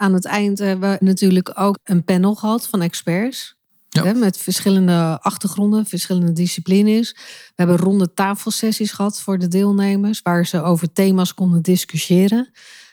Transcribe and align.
aan 0.00 0.14
het 0.14 0.24
eind 0.24 0.58
hebben 0.58 0.90
we 0.90 1.04
natuurlijk 1.04 1.52
ook 1.54 1.78
een 1.84 2.04
panel 2.04 2.34
gehad 2.34 2.66
van 2.66 2.82
experts. 2.82 3.58
Ja. 3.88 4.04
Hè, 4.04 4.14
met 4.14 4.36
verschillende 4.38 5.18
achtergronden, 5.20 5.86
verschillende 5.86 6.32
disciplines. 6.32 7.12
We 7.46 7.52
hebben 7.54 7.76
ronde 7.76 8.14
tafelsessies 8.14 8.92
gehad 8.92 9.20
voor 9.20 9.38
de 9.38 9.48
deelnemers, 9.48 10.20
waar 10.22 10.46
ze 10.46 10.62
over 10.62 10.92
thema's 10.92 11.34
konden 11.34 11.62
discussiëren. 11.62 12.50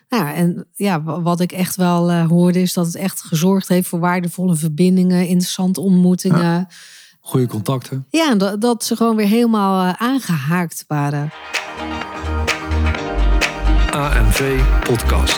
Nou, 0.10 0.28
en 0.34 0.68
ja, 0.76 1.02
wa- 1.04 1.22
wat 1.22 1.40
ik 1.40 1.52
echt 1.52 1.76
wel 1.76 2.10
eh, 2.12 2.28
hoorde, 2.28 2.62
is 2.62 2.74
dat 2.74 2.86
het 2.86 2.96
echt 2.96 3.22
gezorgd 3.22 3.68
heeft 3.68 3.88
voor 3.88 4.00
waardevolle 4.00 4.56
verbindingen, 4.56 5.28
interessante 5.28 5.82
ontmoetingen. 5.82 6.40
Ja, 6.42 6.70
Goede 7.20 7.48
contacten. 7.48 8.06
en 8.10 8.38
dat, 8.38 8.62
dat 8.62 8.84
ze 8.84 8.96
gewoon 8.96 9.16
weer 9.16 9.28
helemaal 9.28 9.88
eh, 9.88 9.94
aangehaakt 10.02 10.84
waren. 10.88 11.30
AMV 13.92 14.60
Podcast. 14.84 15.38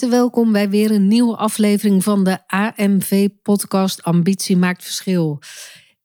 Welkom 0.00 0.52
bij 0.52 0.70
weer 0.70 0.90
een 0.90 1.08
nieuwe 1.08 1.36
aflevering 1.36 2.02
van 2.02 2.24
de 2.24 2.38
AMV-podcast 2.46 4.02
Ambitie 4.02 4.56
maakt 4.56 4.82
verschil. 4.82 5.42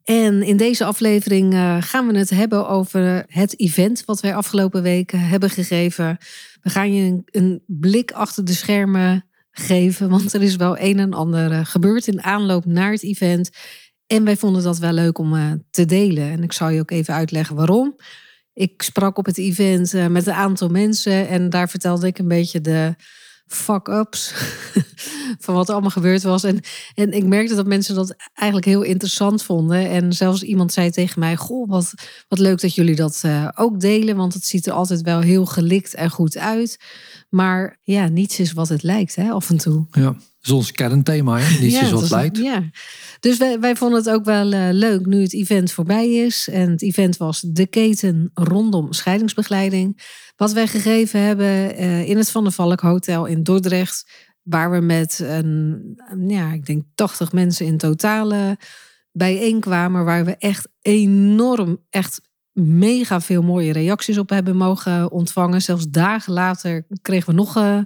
En 0.04 0.44
in 0.44 0.58
deze 0.58 0.86
aflevering 0.86 1.54
eh, 1.54 1.78
gaan 1.80 2.08
we 2.08 2.18
het 2.18 2.30
hebben 2.30 2.68
over 2.68 3.26
het 3.28 3.60
event 3.60 4.06
wat 4.06 4.20
wij 4.20 4.36
afgelopen 4.36 4.82
weken 4.82 5.20
hebben 5.20 5.50
gegeven. 5.50 6.18
We 6.62 6.70
gaan 6.70 6.94
je 6.94 7.24
een, 7.26 7.64
blik 7.68 8.12
achter 8.12 8.46
de 8.46 8.54
schermen 8.54 9.26
geven, 9.52 10.10
want 10.10 10.34
er 10.34 10.42
is 10.42 10.56
wel 10.56 10.80
een 10.80 11.00
en 11.00 11.14
ander 11.14 11.52
eh, 11.52 11.66
gebeurd 11.66 12.08
in 12.08 12.24
aanloop 12.24 12.66
naar 12.66 12.92
het 12.92 13.04
event. 13.04 13.50
En 14.08 14.24
wij 14.24 14.38
vonden 14.38 14.64
dat 14.64 14.78
wel 14.78 14.94
leuk 14.94 15.18
om 15.18 15.36
eh, 15.36 15.52
te 15.70 15.86
delen. 15.86 16.32
En 16.32 16.44
ik 16.44 16.54
zal 16.54 16.70
je 16.70 16.80
ook 16.80 16.92
even 16.92 17.14
uitleggen 17.14 17.56
waarom. 17.56 17.96
Ik 18.54 18.82
sprak 18.82 19.18
op 19.18 19.26
het 19.26 19.38
event 19.38 19.94
met 20.10 20.28
een 20.28 20.34
aantal 20.34 20.70
mensen 20.70 21.28
en 21.28 21.50
daar 21.50 21.70
vertelde 21.70 22.08
ik 22.08 22.20
een 22.20 22.28
beetje 22.28 22.62
de 22.62 22.96
fuck-ups 23.50 24.34
van 25.44 25.54
wat 25.56 25.68
er 25.68 25.74
allemaal 25.74 25.90
gebeurd 25.90 26.24
was. 26.24 26.44
En, 26.44 26.60
en 26.96 27.12
ik 27.12 27.26
merkte 27.26 27.56
dat 27.56 27.66
mensen 27.66 27.96
dat 27.96 28.16
eigenlijk 28.34 28.68
heel 28.68 28.82
interessant 28.82 29.44
vonden. 29.44 29.90
En 29.90 30.14
zelfs 30.14 30.44
iemand 30.44 30.74
zei 30.74 30.92
tegen 30.92 31.20
mij, 31.20 31.36
goh, 31.36 31.70
wat, 31.70 31.94
wat 32.28 32.40
leuk 32.40 32.62
dat 32.62 32.76
jullie 32.76 32.96
dat 32.96 33.20
eh, 33.22 33.48
ook 33.56 33.80
delen, 33.80 34.16
want 34.16 34.34
het 34.34 34.46
ziet 34.46 34.66
er 34.66 34.74
altijd 34.74 35.02
wel 35.02 35.20
heel 35.20 35.46
gelikt 35.46 35.94
en 35.94 36.10
goed 36.10 36.38
uit. 36.38 36.78
Maar 37.30 37.80
ja, 37.84 38.08
niets 38.08 38.40
is 38.40 38.54
wat 38.54 38.70
het 38.70 38.84
lijkt, 38.84 39.16
hè, 39.16 39.30
af 39.30 39.50
en 39.50 39.58
toe. 39.58 39.86
Ja. 39.92 40.02
Dat 40.02 40.18
is 40.42 40.52
ons 40.52 40.72
kernthema, 40.72 41.38
hè? 41.38 41.60
Niets 41.60 41.76
Ja, 41.76 41.82
is 41.82 41.92
wat 41.92 42.02
het 42.02 42.10
lijkt. 42.10 42.38
Ja. 42.38 42.70
Dus 43.20 43.38
wij, 43.38 43.60
wij 43.60 43.76
vonden 43.76 44.00
het 44.00 44.10
ook 44.10 44.26
wel 44.26 44.52
eh, 44.52 44.68
leuk 44.72 45.06
nu 45.06 45.22
het 45.22 45.34
event 45.34 45.72
voorbij 45.72 46.14
is. 46.14 46.48
En 46.50 46.70
het 46.70 46.82
event 46.82 47.18
was 47.18 47.42
de 47.42 47.68
keten 47.68 48.32
rondom 48.34 48.94
scheidingsbegeleiding. 48.94 50.02
Wat 50.36 50.52
wij 50.54 50.68
gegeven 50.68 51.22
hebben 51.22 51.76
eh, 51.76 52.10
in 52.10 52.18
het 52.18 52.32
Van 52.32 52.44
der 52.44 52.54
Valk 52.54 52.80
Hotel 52.80 53.26
in 53.26 53.44
Dordrecht. 53.44 54.28
Waar 54.44 54.72
we 54.72 54.80
met 54.80 55.20
een, 55.24 55.82
ja, 56.28 56.54
ik 56.54 56.66
denk 56.66 56.84
80 56.96 57.32
mensen 57.32 57.66
in 57.66 57.78
totaal 57.78 58.56
bijeenkwamen. 59.12 60.06
Waar 60.06 60.26
we 60.26 60.36
echt 60.38 60.68
enorm, 60.82 61.86
echt 61.90 62.22
mega 62.60 63.22
veel 63.22 63.42
mooie 63.42 63.74
reacties 63.74 64.18
op 64.18 64.30
hebben 64.30 64.56
mogen 64.56 65.12
ontvangen. 65.12 65.62
Zelfs 65.62 65.90
dagen 65.90 66.34
later 66.34 66.86
kregen 67.02 67.30
we 67.30 67.36
nog 67.36 67.58
eh, 67.58 67.80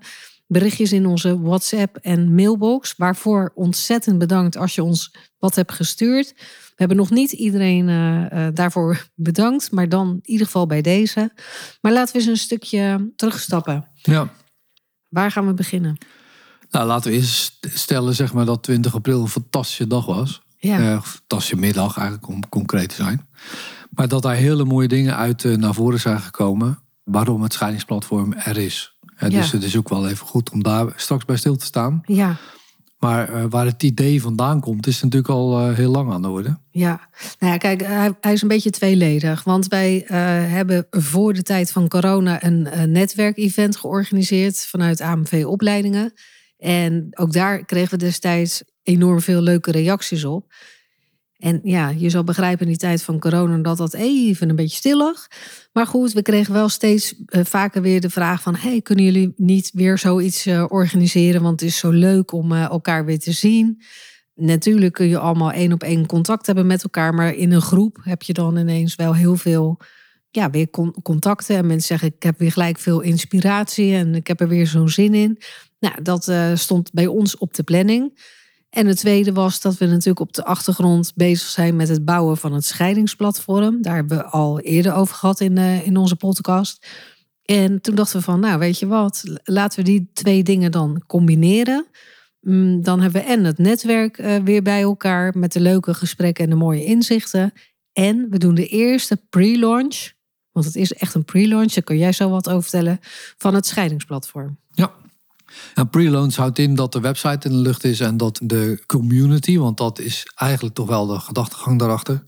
berichtjes 0.47 0.91
in 0.91 1.06
onze 1.06 1.41
WhatsApp 1.41 1.97
en 1.97 2.35
mailbox. 2.35 2.94
Waarvoor 2.97 3.51
ontzettend 3.56 4.17
bedankt 4.17 4.57
als 4.57 4.75
je 4.75 4.83
ons 4.83 5.16
wat 5.38 5.56
hebt 5.56 5.72
gestuurd. 5.72 6.33
We 6.38 6.79
hebben 6.79 6.97
nog 6.97 7.09
niet 7.09 7.31
iedereen 7.31 7.89
eh, 7.89 8.47
eh, 8.47 8.53
daarvoor 8.53 9.07
bedankt, 9.16 9.72
maar 9.72 9.89
dan 9.89 10.09
in 10.09 10.19
ieder 10.23 10.45
geval 10.45 10.66
bij 10.66 10.81
deze. 10.81 11.31
Maar 11.81 11.91
laten 11.91 12.13
we 12.13 12.19
eens 12.19 12.28
een 12.28 12.38
stukje 12.38 13.12
terugstappen. 13.16 13.88
Ja. 13.94 14.29
Waar 15.07 15.31
gaan 15.31 15.47
we 15.47 15.53
beginnen? 15.53 15.97
Nou, 16.69 16.88
laten 16.88 17.12
we 17.12 17.17
eerst 17.17 17.67
stellen 17.73 18.16
zeg 18.16 18.33
maar, 18.33 18.45
dat 18.45 18.63
20 18.63 18.95
april 18.95 19.22
een 19.22 19.28
fantastische 19.28 19.88
dag 19.88 20.06
was. 20.06 20.41
Ja, 20.68 21.01
Eh, 21.28 21.56
middag 21.56 21.97
eigenlijk, 21.97 22.28
om 22.28 22.50
concreet 22.50 22.90
te 22.90 22.96
zijn. 22.96 23.28
Maar 23.90 24.07
dat 24.07 24.22
daar 24.22 24.35
hele 24.35 24.66
mooie 24.66 24.88
dingen 24.88 25.16
uit 25.16 25.46
eh, 25.46 25.56
naar 25.56 25.74
voren 25.74 26.00
zijn 26.00 26.19
gekomen. 26.19 26.79
Waarom 27.03 27.41
het 27.41 27.53
scheidingsplatform 27.53 28.34
er 28.34 28.57
is. 28.57 28.97
Ja. 29.18 29.29
Dus 29.29 29.51
het 29.51 29.63
is 29.63 29.78
ook 29.78 29.90
wel 29.90 30.07
even 30.07 30.28
goed 30.28 30.50
om 30.50 30.63
daar 30.63 30.94
straks 30.96 31.25
bij 31.25 31.35
stil 31.38 31.56
te 31.56 31.66
staan. 31.66 32.01
ja, 32.06 32.35
Maar 32.97 33.29
eh, 33.29 33.46
waar 33.50 33.66
het 33.66 33.84
idee 33.84 34.22
vandaan 34.22 34.59
komt, 34.59 34.88
is 34.88 35.01
natuurlijk 35.01 35.34
al 35.34 35.69
heel 35.69 35.91
lang 35.91 36.12
aan 36.12 36.22
de 36.22 36.29
orde. 36.29 36.57
ja. 36.72 37.09
Nou 37.40 37.51
ja, 37.51 37.57
kijk, 37.57 37.81
hij, 37.81 38.13
hij 38.22 38.34
is 38.34 38.41
een 38.41 38.47
beetje 38.47 38.69
tweeledig. 38.69 39.44
Want 39.44 39.68
wij 39.68 40.06
hebben 40.47 40.88
voor 40.90 41.34
de 41.34 41.44
tijd 41.44 41.72
van 41.72 41.88
corona 41.88 42.44
een 42.44 42.91
netwerkevent 42.91 43.75
georganiseerd 43.78 44.57
vanuit 44.66 45.01
AMV 45.01 45.44
Opleidingen. 45.47 46.13
En 46.57 47.07
ook 47.12 47.34
daar 47.34 47.66
kregen 47.66 47.91
we 48.00 48.06
destijds 48.06 48.63
enorm 48.83 49.21
veel 49.21 49.41
leuke 49.41 49.71
reacties 49.71 50.25
op. 50.25 50.53
En 51.44 51.59
ja, 51.63 51.89
je 51.89 52.09
zal 52.09 52.23
begrijpen 52.23 52.66
in 52.66 52.71
die 52.71 52.77
tijd 52.77 53.03
van 53.03 53.19
corona 53.19 53.57
dat 53.57 53.77
dat 53.77 53.94
even 53.94 54.49
een 54.49 54.55
beetje 54.55 54.77
stil 54.77 54.97
lag. 54.97 55.27
Maar 55.73 55.88
goed, 55.88 56.13
we 56.13 56.21
kregen 56.21 56.53
wel 56.53 56.69
steeds 56.69 57.16
eh, 57.25 57.44
vaker 57.44 57.81
weer 57.81 58.01
de 58.01 58.09
vraag 58.09 58.41
van... 58.41 58.55
hey, 58.55 58.81
kunnen 58.81 59.05
jullie 59.05 59.33
niet 59.35 59.71
weer 59.73 59.97
zoiets 59.97 60.45
eh, 60.45 60.66
organiseren? 60.67 61.41
Want 61.41 61.59
het 61.59 61.69
is 61.69 61.77
zo 61.77 61.89
leuk 61.89 62.31
om 62.31 62.51
eh, 62.51 62.63
elkaar 62.63 63.05
weer 63.05 63.19
te 63.19 63.31
zien. 63.31 63.81
Natuurlijk 64.35 64.94
kun 64.94 65.07
je 65.07 65.17
allemaal 65.17 65.51
één 65.51 65.73
op 65.73 65.83
één 65.83 66.05
contact 66.05 66.45
hebben 66.45 66.67
met 66.67 66.83
elkaar... 66.83 67.13
maar 67.13 67.33
in 67.33 67.51
een 67.51 67.61
groep 67.61 67.97
heb 68.03 68.21
je 68.21 68.33
dan 68.33 68.57
ineens 68.57 68.95
wel 68.95 69.15
heel 69.15 69.35
veel 69.35 69.79
ja, 70.29 70.50
weer 70.50 70.69
con- 70.69 70.95
contacten. 71.01 71.55
En 71.55 71.67
mensen 71.67 71.88
zeggen, 71.88 72.07
ik 72.15 72.23
heb 72.23 72.39
weer 72.39 72.51
gelijk 72.51 72.77
veel 72.77 73.01
inspiratie... 73.01 73.94
en 73.94 74.15
ik 74.15 74.27
heb 74.27 74.41
er 74.41 74.47
weer 74.47 74.67
zo'n 74.67 74.89
zin 74.89 75.13
in. 75.13 75.38
Nou, 75.79 76.01
dat 76.01 76.31
stond 76.59 76.91
bij 76.94 77.07
ons 77.07 77.38
op 77.38 77.53
de 77.53 77.63
planning... 77.63 78.13
En 78.73 78.88
het 78.88 78.97
tweede 78.97 79.34
was 79.34 79.61
dat 79.61 79.78
we 79.78 79.85
natuurlijk 79.85 80.19
op 80.19 80.34
de 80.34 80.45
achtergrond 80.45 81.11
bezig 81.16 81.47
zijn 81.47 81.75
met 81.75 81.88
het 81.88 82.06
bouwen 82.06 82.38
van 82.38 82.53
het 82.53 82.66
scheidingsplatform. 82.66 83.81
Daar 83.81 83.95
hebben 83.95 84.17
we 84.17 84.23
al 84.23 84.59
eerder 84.59 84.94
over 84.94 85.16
gehad 85.16 85.39
in, 85.39 85.57
eh, 85.57 85.88
in 85.88 85.97
onze 85.97 86.16
podcast. 86.16 86.88
En 87.45 87.81
toen 87.81 87.95
dachten 87.95 88.17
we 88.17 88.23
van, 88.23 88.39
nou 88.39 88.59
weet 88.59 88.79
je 88.79 88.88
wat, 88.88 89.23
laten 89.44 89.79
we 89.79 89.85
die 89.85 90.09
twee 90.13 90.44
dingen 90.44 90.72
dan 90.72 91.03
combineren. 91.07 91.85
Mm, 92.41 92.83
Dan 92.83 93.01
hebben 93.01 93.22
we 93.22 93.28
en 93.28 93.44
het 93.44 93.57
netwerk 93.57 94.17
eh, 94.17 94.35
weer 94.35 94.62
bij 94.62 94.81
elkaar 94.81 95.38
met 95.38 95.51
de 95.51 95.59
leuke 95.59 95.94
gesprekken 95.94 96.44
en 96.44 96.50
de 96.50 96.56
mooie 96.56 96.85
inzichten. 96.85 97.53
En 97.91 98.28
we 98.29 98.38
doen 98.38 98.56
de 98.56 98.67
eerste 98.67 99.17
pre-launch, 99.29 100.12
want 100.51 100.66
het 100.66 100.75
is 100.75 100.94
echt 100.94 101.13
een 101.13 101.25
pre-launch, 101.25 101.73
daar 101.73 101.83
kan 101.83 101.97
jij 101.97 102.12
zo 102.12 102.29
wat 102.29 102.50
over 102.50 102.62
vertellen, 102.62 103.00
van 103.38 103.56
het 103.56 103.66
scheidingsplatform. 103.66 104.57
En 105.73 105.89
pre-launch 105.89 106.35
houdt 106.35 106.59
in 106.59 106.75
dat 106.75 106.91
de 106.91 106.99
website 106.99 107.47
in 107.47 107.53
de 107.53 107.61
lucht 107.61 107.83
is 107.83 107.99
en 107.99 108.17
dat 108.17 108.39
de 108.43 108.83
community, 108.85 109.57
want 109.57 109.77
dat 109.77 109.99
is 109.99 110.31
eigenlijk 110.35 110.75
toch 110.75 110.87
wel 110.87 111.07
de 111.07 111.19
gedachtegang 111.19 111.79
daarachter, 111.79 112.23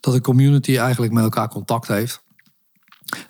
dat 0.00 0.14
de 0.14 0.20
community 0.20 0.76
eigenlijk 0.76 1.12
met 1.12 1.22
elkaar 1.24 1.48
contact 1.48 1.88
heeft. 1.88 2.22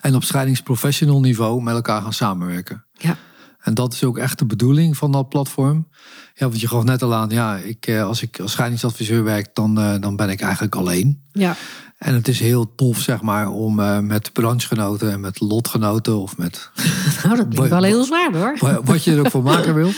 En 0.01 0.15
op 0.15 0.23
scheidingsprofessional 0.23 1.19
niveau 1.19 1.61
met 1.61 1.75
elkaar 1.75 2.01
gaan 2.01 2.13
samenwerken. 2.13 2.85
Ja, 2.93 3.17
En 3.61 3.73
dat 3.73 3.93
is 3.93 4.03
ook 4.03 4.17
echt 4.17 4.39
de 4.39 4.45
bedoeling 4.45 4.97
van 4.97 5.11
dat 5.11 5.29
platform. 5.29 5.87
Ja, 6.33 6.47
want 6.47 6.61
je 6.61 6.67
gaf 6.67 6.83
net 6.83 7.01
al 7.01 7.13
aan, 7.13 7.29
ja, 7.29 7.55
ik, 7.57 7.87
eh, 7.87 8.03
als 8.03 8.21
ik 8.21 8.39
als 8.39 8.51
scheidingsadviseur 8.51 9.23
werk, 9.23 9.55
dan, 9.55 9.79
eh, 9.79 9.95
dan 9.99 10.15
ben 10.15 10.29
ik 10.29 10.41
eigenlijk 10.41 10.75
alleen. 10.75 11.23
ja, 11.31 11.55
En 11.97 12.13
het 12.13 12.27
is 12.27 12.39
heel 12.39 12.75
tof, 12.75 12.99
zeg 12.99 13.21
maar, 13.21 13.49
om 13.49 13.79
eh, 13.79 13.99
met 13.99 14.33
branchegenoten 14.33 15.11
en 15.11 15.19
met 15.19 15.39
lotgenoten 15.39 16.17
of 16.17 16.37
met 16.37 16.69
nou 17.23 17.35
dat 17.35 17.47
klinkt 17.47 17.69
wel 17.69 17.83
heel 17.83 18.03
zwaar 18.03 18.29
hoor. 18.35 18.57
wa- 18.59 18.81
wat 18.83 19.03
je 19.03 19.11
er 19.13 19.19
ook 19.19 19.29
voor 19.29 19.43
maken 19.43 19.75
wil, 19.81 19.89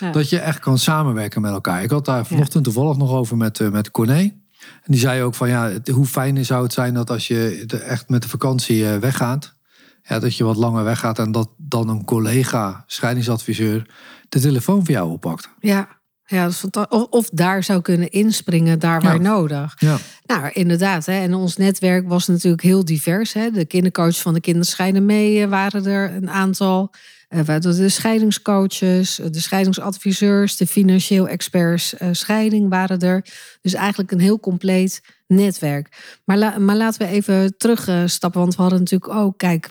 Ja. 0.00 0.10
dat 0.12 0.28
je 0.28 0.38
echt 0.38 0.58
kan 0.58 0.78
samenwerken 0.78 1.40
met 1.40 1.52
elkaar. 1.52 1.82
Ik 1.82 1.90
had 1.90 2.04
daar 2.04 2.26
vanochtend 2.26 2.64
toevallig 2.64 2.96
nog 2.96 3.10
over 3.12 3.36
met, 3.36 3.60
eh, 3.60 3.68
met 3.70 3.90
Corné. 3.90 4.18
En 4.60 4.92
die 4.92 5.00
zei 5.00 5.22
ook 5.22 5.34
van, 5.34 5.48
ja, 5.48 5.70
hoe 5.92 6.06
fijn 6.06 6.44
zou 6.44 6.62
het 6.62 6.72
zijn 6.72 6.94
dat 6.94 7.10
als 7.10 7.28
je 7.28 7.64
echt 7.84 8.08
met 8.08 8.22
de 8.22 8.28
vakantie 8.28 8.90
eh, 8.90 8.96
weggaat, 8.98 9.54
ja, 10.02 10.18
dat 10.18 10.36
je 10.36 10.44
wat 10.44 10.56
langer 10.56 10.84
weggaat 10.84 11.18
en 11.18 11.32
dat 11.32 11.48
dan 11.56 11.88
een 11.88 12.04
collega, 12.04 12.84
scheidingsadviseur, 12.86 13.86
de 14.28 14.40
telefoon 14.40 14.84
voor 14.84 14.94
jou 14.94 15.10
oppakt. 15.10 15.48
Ja, 15.60 15.88
Ja, 16.30 16.42
dat 16.42 16.52
is 16.52 16.58
fanta- 16.58 16.86
of, 16.88 17.06
of 17.10 17.28
daar 17.32 17.64
zou 17.64 17.80
kunnen 17.82 18.10
inspringen, 18.10 18.78
daar 18.78 19.00
waar 19.00 19.14
Ja. 19.14 19.20
nodig. 19.20 19.74
Ja, 19.78 19.98
Nou, 20.26 20.50
inderdaad. 20.52 21.06
Hè. 21.06 21.12
En 21.12 21.34
ons 21.34 21.56
netwerk 21.56 22.08
was 22.08 22.26
natuurlijk 22.26 22.62
heel 22.62 22.84
divers. 22.84 23.32
Hè. 23.32 23.50
De 23.50 23.64
kindercoaches 23.64 24.20
van 24.20 24.34
de 24.34 24.40
Kinderscheiden 24.40 25.06
mee 25.06 25.42
eh, 25.42 25.48
waren 25.48 25.86
er 25.86 26.14
een 26.14 26.30
aantal. 26.30 26.90
Eh, 27.28 27.58
de 27.60 27.88
scheidingscoaches, 27.88 29.18
eh, 29.20 29.26
de 29.30 29.40
scheidingsadviseurs, 29.40 30.56
de 30.56 30.66
financieel 30.66 31.28
experts 31.28 31.94
scheiding 32.12 32.68
waren 32.68 32.98
er. 32.98 33.24
Dus 33.60 33.74
eigenlijk 33.74 34.10
een 34.10 34.20
heel 34.20 34.40
compleet 34.40 35.00
netwerk. 35.26 36.18
Maar, 36.24 36.38
la- 36.38 36.58
maar 36.58 36.76
laten 36.76 37.06
we 37.06 37.12
even 37.12 37.56
terugstappen, 37.56 38.40
want 38.40 38.56
we 38.56 38.62
hadden 38.62 38.78
natuurlijk 38.80 39.12
ook, 39.12 39.38
kijk, 39.38 39.68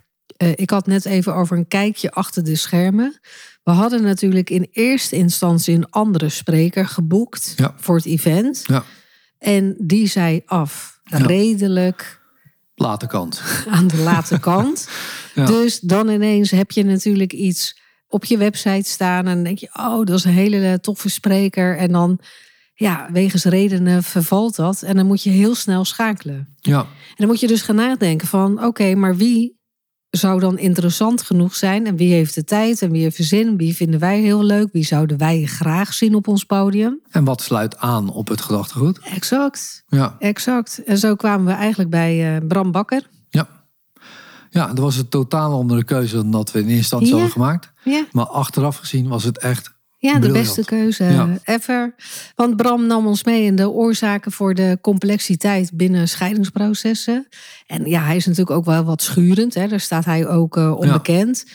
ik 0.55 0.69
had 0.69 0.87
net 0.87 1.05
even 1.05 1.35
over 1.35 1.57
een 1.57 1.67
kijkje 1.67 2.11
achter 2.11 2.43
de 2.43 2.55
schermen. 2.55 3.19
We 3.69 3.75
hadden 3.75 4.01
natuurlijk 4.03 4.49
in 4.49 4.67
eerste 4.71 5.15
instantie 5.15 5.75
een 5.75 5.89
andere 5.89 6.29
spreker 6.29 6.87
geboekt 6.87 7.53
Ja. 7.55 7.73
voor 7.77 7.95
het 7.95 8.05
event. 8.05 8.63
ja. 8.65 8.83
En 9.39 9.75
die 9.77 10.07
zei 10.07 10.41
af. 10.45 10.99
Redelijk 11.03 12.21
Late 12.75 13.07
kant. 13.07 13.41
aan 13.69 13.87
de 13.87 13.97
late 13.97 14.39
kant. 14.49 14.89
Dus 15.35 15.79
dan 15.79 16.09
ineens 16.09 16.51
heb 16.51 16.71
je 16.71 16.83
natuurlijk 16.83 17.33
iets 17.33 17.79
op 18.07 18.25
je 18.25 18.37
website 18.37 18.89
staan. 18.89 19.27
En 19.27 19.43
denk 19.43 19.57
je, 19.57 19.69
oh, 19.73 20.05
dat 20.05 20.17
is 20.17 20.23
een 20.23 20.31
hele 20.31 20.79
toffe 20.81 21.09
spreker. 21.09 21.77
En 21.77 21.91
dan, 21.91 22.19
ja, 22.73 23.09
wegens 23.11 23.43
redenen 23.43 24.03
vervalt 24.03 24.55
dat. 24.55 24.81
En 24.81 24.95
dan 24.95 25.05
moet 25.05 25.23
je 25.23 25.29
heel 25.29 25.55
snel 25.55 25.85
schakelen. 25.85 26.55
Ja, 26.59 26.79
En 26.79 27.15
dan 27.15 27.27
moet 27.27 27.39
je 27.39 27.47
dus 27.47 27.61
gaan 27.61 27.75
nadenken 27.75 28.27
van, 28.27 28.63
oké, 28.63 28.95
maar 28.95 29.15
wie 29.15 29.58
zou 30.09 30.39
dan 30.39 30.57
interessant 30.57 31.21
genoeg 31.21 31.55
zijn? 31.55 31.85
En 31.87 31.95
wie 31.95 32.13
heeft 32.13 32.35
de 32.35 32.43
tijd 32.43 32.81
en 32.81 32.91
wie 32.91 33.01
heeft 33.01 33.17
de 33.17 33.23
zin? 33.23 33.57
Wie 33.57 33.75
vinden 33.75 33.99
wij 33.99 34.19
heel 34.19 34.43
leuk? 34.43 34.69
Wie 34.71 34.83
zouden 34.85 35.17
wij 35.17 35.45
graag 35.45 35.93
zien 35.93 36.15
op 36.15 36.27
ons 36.27 36.43
podium? 36.43 36.99
en 37.09 37.23
wat 37.23 37.41
sluit 37.41 37.77
aan 37.77 38.09
op 38.09 38.27
het 38.27 38.41
gedachtegoed? 38.41 38.99
Exact. 38.99 39.83
Ja, 39.87 40.15
Exact. 40.19 40.83
En 40.85 40.97
zo 40.97 41.15
kwamen 41.15 41.45
we 41.45 41.51
eigenlijk 41.51 41.89
bij 41.89 42.35
eh, 42.35 42.47
Bram 42.47 42.71
Bakker. 42.71 43.07
ja. 43.29 43.47
Ja, 44.51 44.67
dat 44.67 44.77
was 44.79 44.97
een 44.97 45.09
totaal 45.09 45.53
andere 45.53 45.83
keuze 45.83 46.15
dan 46.15 46.31
dat 46.31 46.51
we 46.51 46.59
in 46.59 46.63
eerste 46.65 46.77
instantie 46.77 47.07
Ja. 47.07 47.13
hadden 47.13 47.31
gemaakt. 47.31 47.71
Ja, 47.83 48.05
Maar 48.11 48.25
achteraf 48.25 48.77
gezien 48.77 49.07
was 49.07 49.23
het 49.23 49.37
echt 49.37 49.73
ja 50.01 50.13
de 50.13 50.19
Briljant. 50.19 50.45
beste 50.45 50.63
keuze 50.65 51.03
Ja. 51.03 51.37
ever. 51.43 51.95
Want 52.35 52.55
Bram 52.55 52.87
nam 52.87 53.07
ons 53.07 53.23
mee 53.23 53.43
in 53.43 53.55
de 53.55 53.69
oorzaken 53.69 54.31
voor 54.31 54.53
de 54.53 54.77
complexiteit 54.81 55.71
binnen 55.73 56.07
scheidingsprocessen. 56.09 57.27
En 57.67 57.85
ja, 57.85 58.01
hij 58.03 58.15
is 58.15 58.25
natuurlijk 58.25 58.57
ook 58.57 58.65
wel 58.65 58.83
wat 58.83 59.01
schurend. 59.01 59.53
Hè? 59.53 59.67
Daar 59.67 59.79
staat 59.79 60.05
hij 60.05 60.27
ook 60.27 60.57
eh, 60.57 60.71
onbekend. 60.77 61.45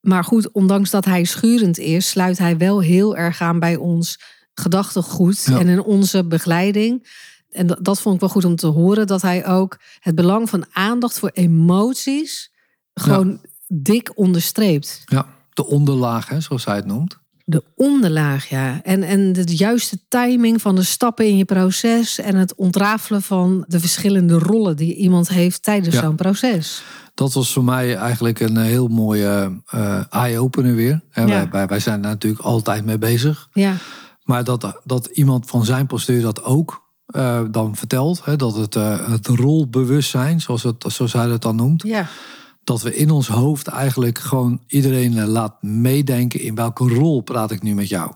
Maar 0.00 0.24
goed, 0.24 0.50
ondanks 0.52 0.90
dat 0.90 1.04
hij 1.04 1.24
schurend 1.24 1.78
is, 1.78 2.08
sluit 2.08 2.38
hij 2.38 2.56
wel 2.56 2.80
heel 2.80 3.16
erg 3.16 3.40
aan 3.40 3.58
bij 3.58 3.76
ons 3.76 4.20
gedachtegoed 4.54 5.44
Ja. 5.44 5.58
en 5.58 5.68
in 5.68 5.82
onze 5.82 6.24
begeleiding. 6.24 7.08
En 7.50 7.66
dat, 7.66 7.78
dat 7.84 8.00
vond 8.00 8.14
ik 8.14 8.20
wel 8.20 8.28
goed 8.30 8.44
om 8.44 8.56
te 8.56 8.66
horen, 8.66 9.06
dat 9.06 9.22
hij 9.22 9.46
ook 9.46 9.78
het 10.00 10.14
belang 10.14 10.48
van 10.50 10.64
aandacht 10.72 11.18
voor 11.18 11.30
emoties 11.34 12.52
gewoon 12.94 13.40
dik 13.68 14.10
onderstreept. 14.14 15.02
ja, 15.06 15.26
de 15.52 15.66
onderlaag, 15.66 16.28
hè, 16.28 16.40
zoals 16.40 16.64
hij 16.64 16.76
het 16.76 16.86
noemt. 16.86 17.18
De 17.50 17.64
onderlaag, 17.76 18.48
ja. 18.48 18.80
En, 18.82 19.02
en 19.02 19.32
de 19.32 19.56
juiste 19.56 19.98
timing 20.08 20.60
van 20.60 20.74
de 20.74 20.82
stappen 20.82 21.26
in 21.26 21.36
je 21.36 21.44
proces 21.44 22.18
en 22.18 22.36
het 22.36 22.54
ontrafelen 22.54 23.22
van 23.22 23.64
de 23.68 23.80
verschillende 23.80 24.38
rollen 24.38 24.76
die 24.76 24.94
iemand 24.94 25.28
heeft 25.28 25.62
tijdens 25.62 25.94
Ja. 25.94 26.00
zo'n 26.00 26.16
proces. 26.16 26.82
Dat 27.14 27.32
was 27.32 27.52
voor 27.52 27.64
mij 27.64 27.96
eigenlijk 27.96 28.40
een 28.40 28.56
heel 28.56 28.88
mooie 28.88 29.60
eh, 29.66 30.00
eye-opener 30.10 30.74
weer. 30.74 31.00
Ja. 31.12 31.26
wij, 31.26 31.48
wij, 31.50 31.66
wij 31.66 31.80
zijn 31.80 32.02
daar 32.02 32.10
natuurlijk 32.10 32.42
altijd 32.42 32.84
mee 32.84 32.98
bezig. 32.98 33.48
Ja, 33.52 33.74
Maar 34.24 34.44
dat, 34.44 34.80
dat 34.84 35.06
iemand 35.06 35.46
van 35.46 35.64
zijn 35.64 35.86
postuur 35.86 36.22
dat 36.22 36.42
ook 36.44 36.82
eh, 37.06 37.40
dan 37.50 37.76
vertelt. 37.76 38.24
Hè, 38.24 38.36
dat 38.36 38.56
het, 38.56 38.76
eh, 38.76 39.08
het 39.10 39.26
rolbewustzijn, 39.26 40.40
zoals, 40.40 40.62
het, 40.62 40.84
zoals 40.88 41.12
hij 41.12 41.26
dat 41.26 41.42
dan 41.42 41.56
noemt. 41.56 41.82
ja, 41.82 42.06
Dat 42.64 42.82
we 42.82 42.96
in 42.96 43.10
ons 43.10 43.28
hoofd 43.28 43.66
eigenlijk 43.66 44.18
gewoon 44.18 44.62
iedereen 44.66 45.18
eh, 45.18 45.26
laat 45.26 45.62
meedenken 45.62 46.40
in 46.40 46.54
welke 46.54 46.88
rol 46.88 47.20
praat 47.20 47.50
ik 47.50 47.62
nu 47.62 47.74
met 47.74 47.88
jou. 47.88 48.12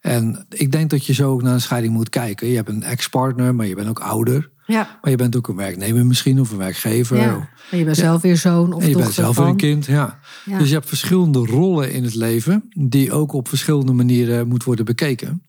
En 0.00 0.46
ik 0.48 0.72
denk 0.72 0.90
dat 0.90 1.06
je 1.06 1.12
zo 1.12 1.30
ook 1.30 1.42
naar 1.42 1.52
een 1.52 1.60
scheiding 1.60 1.92
moet 1.92 2.08
kijken. 2.08 2.48
Je 2.48 2.56
hebt 2.56 2.68
een 2.68 2.82
ex-partner, 2.82 3.54
maar 3.54 3.66
je 3.66 3.74
bent 3.74 3.88
ook 3.88 4.00
ouder. 4.00 4.50
ja. 4.66 4.98
Maar 5.02 5.10
je 5.10 5.16
bent 5.16 5.36
ook 5.36 5.48
een 5.48 5.56
werknemer 5.56 6.06
misschien 6.06 6.40
of 6.40 6.50
een 6.50 6.58
werkgever. 6.58 7.16
ja. 7.16 7.48
Maar 7.70 7.78
je 7.78 7.84
bent 7.84 7.96
zelf 7.96 8.22
weer 8.22 8.36
zoon 8.36 8.72
of 8.72 8.82
En 8.82 8.88
je 8.88 8.96
bent 8.96 9.12
zelf 9.12 9.36
weer 9.36 9.46
een 9.46 9.56
kind, 9.56 9.86
ja. 9.86 10.18
Ja. 10.44 10.58
Dus 10.58 10.68
je 10.68 10.74
hebt 10.74 10.88
verschillende 10.88 11.38
rollen 11.38 11.92
in 11.92 12.04
het 12.04 12.14
leven... 12.14 12.70
die 12.74 13.12
ook 13.12 13.32
op 13.32 13.48
verschillende 13.48 13.92
manieren 13.92 14.48
moet 14.48 14.64
worden 14.64 14.84
bekeken. 14.84 15.42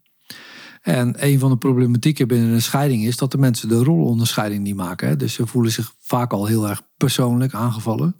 En 0.81 1.25
een 1.25 1.39
van 1.39 1.49
de 1.49 1.57
problematieken 1.57 2.27
binnen 2.27 2.49
een 2.49 2.61
scheiding 2.61 3.03
is... 3.03 3.17
dat 3.17 3.31
de 3.31 3.37
mensen 3.37 3.67
de 3.69 3.83
rolonderscheiding 3.83 4.63
niet 4.63 4.75
maken. 4.75 5.07
Hè. 5.07 5.15
Dus 5.15 5.33
ze 5.33 5.47
voelen 5.47 5.71
zich 5.71 5.93
vaak 5.99 6.31
al 6.33 6.45
heel 6.45 6.69
erg 6.69 6.81
persoonlijk 6.97 7.53
aangevallen... 7.53 8.15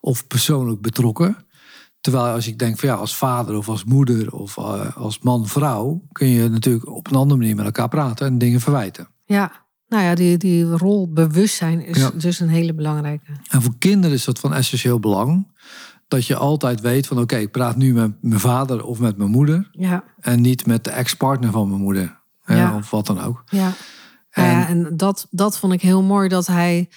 of 0.00 0.26
persoonlijk 0.26 0.80
betrokken. 0.80 1.36
Terwijl 2.00 2.24
als 2.24 2.46
ik 2.46 2.58
denk 2.58 2.78
van 2.78 2.88
ja, 2.88 2.94
als 2.94 3.16
vader 3.16 3.56
of 3.56 3.68
als 3.68 3.84
moeder... 3.84 4.32
of 4.32 4.56
eh, 4.56 4.96
als 4.96 5.18
man-vrouw... 5.18 6.02
kun 6.12 6.28
je 6.28 6.48
natuurlijk 6.48 6.88
op 6.88 7.06
een 7.10 7.16
andere 7.16 7.40
manier 7.40 7.56
met 7.56 7.64
elkaar 7.64 7.88
praten... 7.88 8.26
en 8.26 8.38
dingen 8.38 8.60
verwijten. 8.60 9.08
Ja, 9.24 9.66
nou 9.88 10.02
ja, 10.02 10.14
die, 10.14 10.36
die 10.36 10.64
rolbewustzijn 10.64 11.84
is 11.84 11.96
Ja. 11.96 12.10
dus 12.14 12.40
een 12.40 12.48
hele 12.48 12.74
belangrijke. 12.74 13.32
En 13.48 13.62
voor 13.62 13.74
kinderen 13.78 14.16
is 14.16 14.24
dat 14.24 14.38
van 14.38 14.54
essentieel 14.54 15.00
belang. 15.00 15.46
Dat 16.08 16.26
je 16.26 16.36
altijd 16.36 16.80
weet 16.80 17.06
van 17.06 17.18
oké, 17.20 17.36
ik 17.36 17.50
praat 17.50 17.76
nu 17.76 17.92
met 17.92 18.12
mijn 18.20 18.40
vader 18.40 18.84
of 18.84 18.98
met 18.98 19.16
mijn 19.16 19.30
moeder. 19.30 19.68
Ja, 19.72 20.04
En 20.20 20.40
niet 20.40 20.66
met 20.66 20.84
de 20.84 20.90
ex-partner 20.90 21.50
van 21.50 21.68
mijn 21.68 21.80
moeder. 21.80 22.20
Hè, 22.42 22.56
Ja. 22.56 22.76
Of 22.76 22.90
wat 22.90 23.06
dan 23.06 23.20
ook. 23.20 23.42
ja. 23.46 23.72
En- 24.30 24.42
Nou 24.44 24.56
ja, 24.58 24.68
en 24.68 24.96
dat, 24.96 25.26
dat 25.30 25.58
vond 25.58 25.72
ik 25.72 25.82
heel 25.82 26.02
mooi 26.02 26.28
dat 26.28 26.46
hij, 26.46 26.88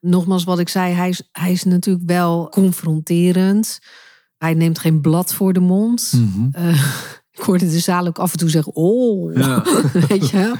nogmaals 0.00 0.44
wat 0.44 0.58
ik 0.58 0.68
zei, 0.68 0.92
hij 0.94 1.08
is, 1.08 1.28
hij 1.32 1.52
is 1.52 1.64
natuurlijk 1.64 2.06
wel 2.06 2.48
confronterend. 2.48 3.78
Hij 4.38 4.54
neemt 4.54 4.78
geen 4.78 5.00
blad 5.00 5.34
voor 5.34 5.52
de 5.52 5.60
mond. 5.60 6.12
Mhm. 6.16 6.48
Eh, 6.52 6.84
ik 7.32 7.40
hoorde 7.42 7.70
de 7.70 7.78
zaal 7.78 8.06
ook 8.06 8.18
af 8.18 8.32
en 8.32 8.38
toe 8.38 8.48
zeggen, 8.48 8.74
oh, 8.74 9.34
Ja. 9.34 9.62
weet 10.08 10.30
je. 10.30 10.54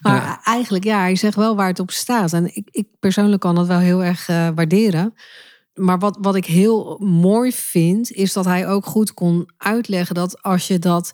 Maar 0.00 0.14
Ja. 0.22 0.40
eigenlijk, 0.44 0.84
ja, 0.84 0.98
hij 0.98 1.16
zegt 1.16 1.36
wel 1.36 1.56
waar 1.56 1.66
het 1.68 1.80
op 1.80 1.90
staat. 1.90 2.32
En 2.32 2.56
ik, 2.56 2.68
ik 2.70 2.86
persoonlijk 3.00 3.40
kan 3.40 3.54
dat 3.54 3.66
wel 3.66 3.78
heel 3.78 4.04
erg 4.04 4.28
eh, 4.28 4.48
waarderen. 4.54 5.14
Maar 5.74 5.98
wat, 5.98 6.18
wat 6.20 6.34
ik 6.34 6.44
heel 6.44 6.98
mooi 7.04 7.52
vind, 7.52 8.10
is 8.12 8.32
dat 8.32 8.44
hij 8.44 8.68
ook 8.68 8.86
goed 8.86 9.14
kon 9.14 9.48
uitleggen 9.56 10.14
dat 10.14 10.42
als 10.42 10.66
je 10.66 10.78
dat 10.78 11.12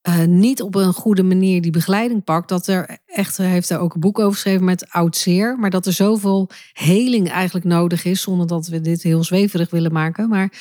eh, 0.00 0.24
niet 0.24 0.62
op 0.62 0.74
een 0.74 0.92
goede 0.92 1.22
manier 1.22 1.62
die 1.62 1.70
begeleiding 1.70 2.24
pakt, 2.24 2.48
dat 2.48 2.66
er 2.66 2.98
echt, 3.06 3.36
hij 3.36 3.46
heeft 3.46 3.70
er 3.70 3.78
ook 3.78 3.94
een 3.94 4.00
boek 4.00 4.18
over 4.18 4.32
geschreven 4.32 4.64
met 4.64 4.90
oud 4.90 5.16
zeer, 5.16 5.58
maar 5.58 5.70
dat 5.70 5.86
er 5.86 5.92
zoveel 5.92 6.50
heling 6.72 7.28
eigenlijk 7.30 7.66
nodig 7.66 8.04
is, 8.04 8.20
zonder 8.22 8.46
dat 8.46 8.66
we 8.66 8.80
dit 8.80 9.02
heel 9.02 9.24
zweverig 9.24 9.70
willen 9.70 9.92
maken. 9.92 10.28
Maar 10.28 10.52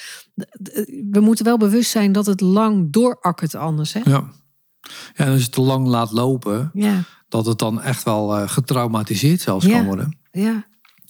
we 1.11 1.19
moeten 1.19 1.45
wel 1.45 1.57
bewust 1.57 1.91
zijn 1.91 2.11
dat 2.11 2.25
het 2.25 2.41
lang 2.41 2.91
doorakkert 2.91 3.55
anders. 3.55 3.93
Hè? 3.93 3.99
Ja. 4.03 4.11
ja, 4.11 5.25
en 5.25 5.27
als 5.27 5.37
je 5.37 5.43
het 5.43 5.51
te 5.53 5.61
lang 5.61 5.87
laat 5.87 6.11
lopen, 6.11 6.69
Ja, 6.73 7.01
dat 7.29 7.45
het 7.45 7.59
dan 7.59 7.81
echt 7.81 8.03
wel 8.03 8.37
eh, 8.37 8.49
getraumatiseerd 8.49 9.41
zelfs 9.41 9.65
Ja. 9.65 9.77
kan 9.77 9.85
worden. 9.85 10.17
ja, 10.31 10.65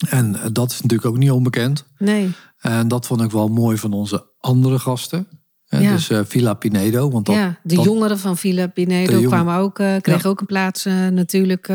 En 0.08 0.36
eh, 0.36 0.46
dat 0.52 0.70
is 0.70 0.80
natuurlijk 0.80 1.08
ook 1.10 1.18
niet 1.18 1.30
onbekend. 1.30 1.84
nee. 1.98 2.30
En 2.58 2.88
dat 2.88 3.06
vond 3.06 3.20
ik 3.20 3.30
wel 3.30 3.48
mooi 3.48 3.76
van 3.76 3.92
onze 3.92 4.26
andere 4.38 4.78
gasten. 4.78 5.26
Ja. 5.64 5.92
Dus 5.92 6.10
eh, 6.10 6.20
Villa 6.24 6.54
Pinedo. 6.54 7.10
Want 7.10 7.26
dat, 7.26 7.34
ja, 7.34 7.58
de 7.62 7.74
dat- 7.74 7.84
jongeren 7.84 8.18
van 8.18 8.36
Villa 8.36 8.66
Pinedo 8.66 9.12
jongen- 9.12 9.28
kwamen 9.28 9.56
ook, 9.56 9.78
eh, 9.78 9.96
kregen 10.00 10.22
Ja. 10.22 10.28
ook 10.28 10.40
een 10.40 10.46
plaats 10.46 10.84
natuurlijk 11.10 11.72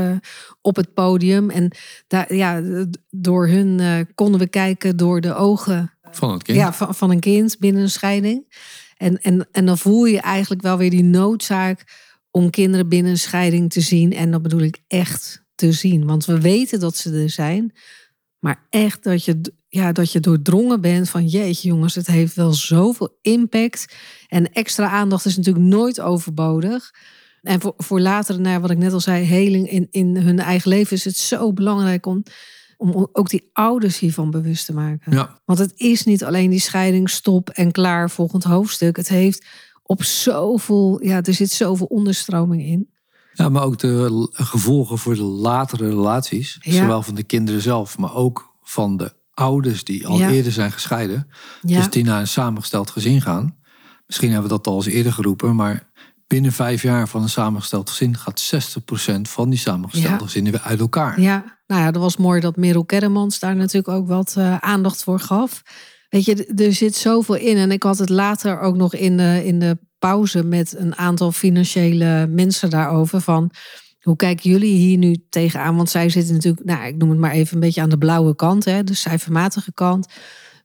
op 0.62 0.76
het 0.76 0.94
podium. 0.94 1.50
En 1.50 1.72
daar, 2.08 2.34
ja, 2.36 2.62
door 3.10 3.48
hun 3.48 4.08
konden 4.16 4.40
we 4.40 4.48
kijken 4.48 4.98
door 4.98 5.22
de 5.22 5.34
ogen 5.36 5.92
van 6.12 6.32
het 6.32 6.44
kind. 6.44 6.58
ja, 6.58 6.74
van, 6.74 6.96
van 6.96 7.12
een 7.12 7.20
kind 7.20 7.60
binnen 7.60 7.82
een 7.82 7.90
scheiding. 7.90 8.58
En, 8.98 9.22
en, 9.22 9.48
en 9.52 9.66
dan 9.66 9.78
voel 9.78 10.06
je 10.06 10.20
eigenlijk 10.22 10.62
wel 10.62 10.78
weer 10.78 10.90
die 10.90 11.04
noodzaak 11.04 12.08
om 12.32 12.50
kinderen 12.50 12.88
binnen 12.90 13.12
een 13.12 13.18
scheiding 13.18 13.72
te 13.72 13.82
zien. 13.82 14.14
En 14.14 14.32
dat 14.32 14.42
bedoel 14.42 14.62
ik 14.62 14.78
echt 14.88 15.44
te 15.56 15.72
zien. 15.72 16.06
Want 16.06 16.26
we 16.26 16.42
weten 16.42 16.80
dat 16.80 16.96
ze 16.96 17.12
er 17.22 17.30
zijn. 17.30 17.74
Maar 18.40 18.66
echt 18.70 19.04
dat 19.04 19.26
je, 19.26 19.42
ja, 19.68 19.92
dat 19.92 20.12
je 20.12 20.20
doordrongen 20.20 20.82
bent 20.82 21.10
van 21.10 21.26
jeetje 21.26 21.68
jongens, 21.68 21.96
het 21.96 22.08
heeft 22.08 22.36
wel 22.36 22.54
zoveel 22.54 23.18
impact. 23.22 23.96
En 24.28 24.52
extra 24.54 24.90
aandacht 24.90 25.26
is 25.26 25.38
natuurlijk 25.38 25.66
nooit 25.66 26.02
overbodig. 26.02 26.92
En 27.42 27.62
voor, 27.62 27.74
voor 27.78 28.00
later, 28.00 28.40
nou 28.40 28.54
ja, 28.54 28.60
wat 28.60 28.70
ik 28.70 28.78
net 28.78 28.94
al 28.94 29.00
zei, 29.00 29.26
heling 29.26 29.70
in, 29.70 29.88
in 29.92 30.18
hun 30.18 30.40
eigen 30.40 30.70
leven 30.70 30.96
is 30.96 31.06
het 31.06 31.18
zo 31.18 31.54
belangrijk 31.54 32.06
om, 32.06 32.24
om 32.78 33.10
ook 33.12 33.30
die 33.30 33.50
ouders 33.54 34.00
hiervan 34.00 34.32
bewust 34.32 34.66
te 34.66 34.74
maken. 34.74 35.14
Ja. 35.14 35.42
Want 35.46 35.60
het 35.60 35.74
is 35.76 36.04
niet 36.04 36.24
alleen 36.24 36.50
die 36.50 36.60
scheiding, 36.60 37.10
stop 37.10 37.50
en 37.50 37.72
klaar, 37.72 38.10
volgend 38.10 38.44
hoofdstuk. 38.44 38.96
Het 38.96 39.10
heeft 39.10 39.46
op 39.84 40.04
zoveel, 40.04 41.04
ja, 41.04 41.22
er 41.22 41.34
zit 41.34 41.52
zoveel 41.52 41.86
onderstroming 41.86 42.64
in. 42.64 42.90
Ja, 43.40 43.50
maar 43.50 43.64
ook 43.64 43.78
de 43.80 44.28
gevolgen 44.32 44.98
voor 44.98 45.16
de 45.16 45.22
latere 45.22 45.90
relaties. 45.90 46.58
Ja. 46.62 46.72
Zowel 46.74 47.02
van 47.02 47.16
de 47.16 47.24
kinderen 47.24 47.62
zelf, 47.62 47.98
maar 47.98 48.14
ook 48.16 48.54
van 48.64 48.98
de 48.98 49.14
ouders 49.34 49.84
die 49.84 50.08
al 50.08 50.18
Ja. 50.18 50.30
eerder 50.30 50.52
zijn 50.52 50.72
gescheiden. 50.72 51.28
Ja, 51.62 51.78
Dus 51.78 51.90
die 51.90 52.04
naar 52.04 52.20
een 52.20 52.28
samengesteld 52.28 52.90
gezin 52.90 53.22
gaan. 53.22 53.56
Misschien 54.08 54.32
hebben 54.32 54.50
we 54.50 54.56
dat 54.58 54.68
al 54.68 54.76
eens 54.76 54.86
eerder 54.86 55.14
geroepen, 55.14 55.56
maar 55.56 55.90
binnen 56.28 56.52
vijf 56.52 56.82
jaar 56.82 57.08
van 57.08 57.22
een 57.22 57.30
samengesteld 57.30 57.90
gezin 57.90 58.18
gaat 58.18 58.40
60% 58.40 59.30
van 59.30 59.50
die 59.50 59.60
samengestelde 59.60 60.18
Ja. 60.18 60.24
gezinnen 60.26 60.52
weer 60.52 60.62
uit 60.62 60.80
elkaar. 60.80 61.22
Ja, 61.22 61.58
nou 61.68 61.82
ja, 61.82 61.92
dat 61.92 62.02
was 62.02 62.18
mooi 62.18 62.40
dat 62.40 62.56
Merel 62.56 62.86
Kerremans 62.86 63.40
daar 63.40 63.56
natuurlijk 63.56 63.88
ook 63.88 64.08
wat 64.08 64.34
eh, 64.38 64.58
aandacht 64.58 65.04
voor 65.04 65.20
gaf. 65.20 65.62
Weet 66.10 66.26
je, 66.26 66.46
er 66.46 66.74
zit 66.74 66.96
zoveel 66.96 67.36
in. 67.36 67.58
En 67.58 67.72
ik 67.72 67.84
had 67.84 67.98
het 67.98 68.10
later 68.10 68.60
ook 68.60 68.76
nog 68.76 68.94
in 68.96 69.18
de, 69.18 69.42
in 69.46 69.60
de 69.60 69.78
pauze 70.00 70.44
met 70.44 70.76
een 70.78 70.96
aantal 70.96 71.32
financiële 71.32 72.28
mensen 72.28 72.70
daarover. 72.70 73.22
Van 73.22 73.52
hoe 74.00 74.16
kijken 74.16 74.50
jullie 74.50 74.76
hier 74.76 74.98
nu 74.98 75.16
tegenaan? 75.30 75.76
Want 75.76 75.90
zij 75.90 76.10
zitten 76.10 76.34
natuurlijk, 76.34 76.66
nou, 76.66 76.86
ik 76.88 76.98
noem 76.98 77.10
het 77.10 77.20
maar 77.20 77.32
even 77.32 77.54
een 77.54 77.60
beetje 77.60 77.82
aan 77.82 77.90
de 77.90 77.98
blauwe 77.98 78.36
kant, 78.36 78.66
hè, 78.66 78.84
de 78.84 78.94
cijfermatige 78.94 79.74
kant. 79.74 80.08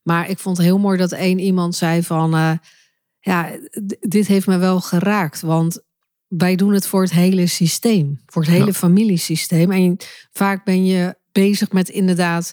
Maar 0.03 0.31
ik 0.31 0.39
vond 0.39 0.57
het 0.57 0.67
heel 0.67 0.79
mooi 0.79 0.99
dat 0.99 1.13
één 1.13 1.39
iemand 1.39 1.75
zei 1.75 2.03
van, 2.03 2.35
eh, 2.35 2.53
ja, 3.21 3.51
dit 4.01 4.27
heeft 4.27 4.47
me 4.47 4.57
wel 4.59 4.81
geraakt. 4.81 5.41
Want 5.41 5.83
wij 6.29 6.57
doen 6.57 6.73
het 6.73 6.87
voor 6.87 7.03
het 7.03 7.13
hele 7.13 7.47
systeem, 7.47 8.21
voor 8.27 8.43
het 8.43 8.51
hele 8.51 8.67
Ja. 8.67 8.73
familiesysteem. 8.73 9.71
En 9.73 9.97
vaak 10.33 10.65
ben 10.65 10.85
je 10.85 11.15
bezig 11.33 11.73
met 11.73 11.89
inderdaad 11.89 12.53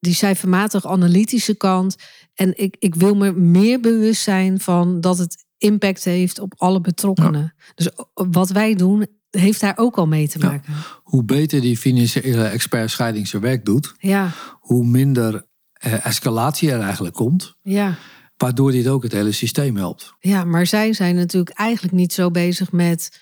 die 0.00 0.14
cijfermatig 0.14 0.86
analytische 0.86 1.56
kant. 1.56 1.96
En 2.34 2.58
ik, 2.58 2.76
ik 2.78 2.94
wil 2.94 3.14
me 3.14 3.32
meer 3.32 3.80
bewust 3.80 4.22
zijn 4.22 4.60
van 4.60 5.00
dat 5.00 5.18
het 5.18 5.44
impact 5.58 6.04
heeft 6.04 6.38
op 6.38 6.54
alle 6.56 6.80
betrokkenen. 6.80 7.54
Dus 7.74 7.88
wat 8.14 8.50
wij 8.50 8.74
doen, 8.74 9.06
heeft 9.30 9.60
daar 9.60 9.76
ook 9.76 9.96
al 9.96 10.06
mee 10.06 10.28
te 10.28 10.38
Ja. 10.38 10.46
maken. 10.46 10.72
Hoe 11.02 11.24
beter 11.24 11.60
die 11.60 11.76
financiële 11.78 12.44
expert 12.44 12.90
scheiding 12.90 13.28
zijn 13.28 13.42
werk 13.42 13.64
doet, 13.64 13.94
Ja, 13.98 14.30
hoe 14.60 14.86
minder 14.86 15.46
eh, 15.72 16.06
escalatie 16.06 16.70
er 16.70 16.80
eigenlijk 16.80 17.14
komt. 17.14 17.54
ja. 17.62 17.94
Waardoor 18.36 18.70
dit 18.72 18.86
ook 18.88 19.02
het 19.02 19.12
hele 19.12 19.32
systeem 19.32 19.76
helpt. 19.76 20.14
Ja, 20.20 20.44
maar 20.44 20.66
zij 20.66 20.92
zijn 20.92 21.14
natuurlijk 21.14 21.56
eigenlijk 21.58 21.94
niet 21.94 22.12
zo 22.12 22.30
bezig 22.30 22.72
met, 22.72 23.20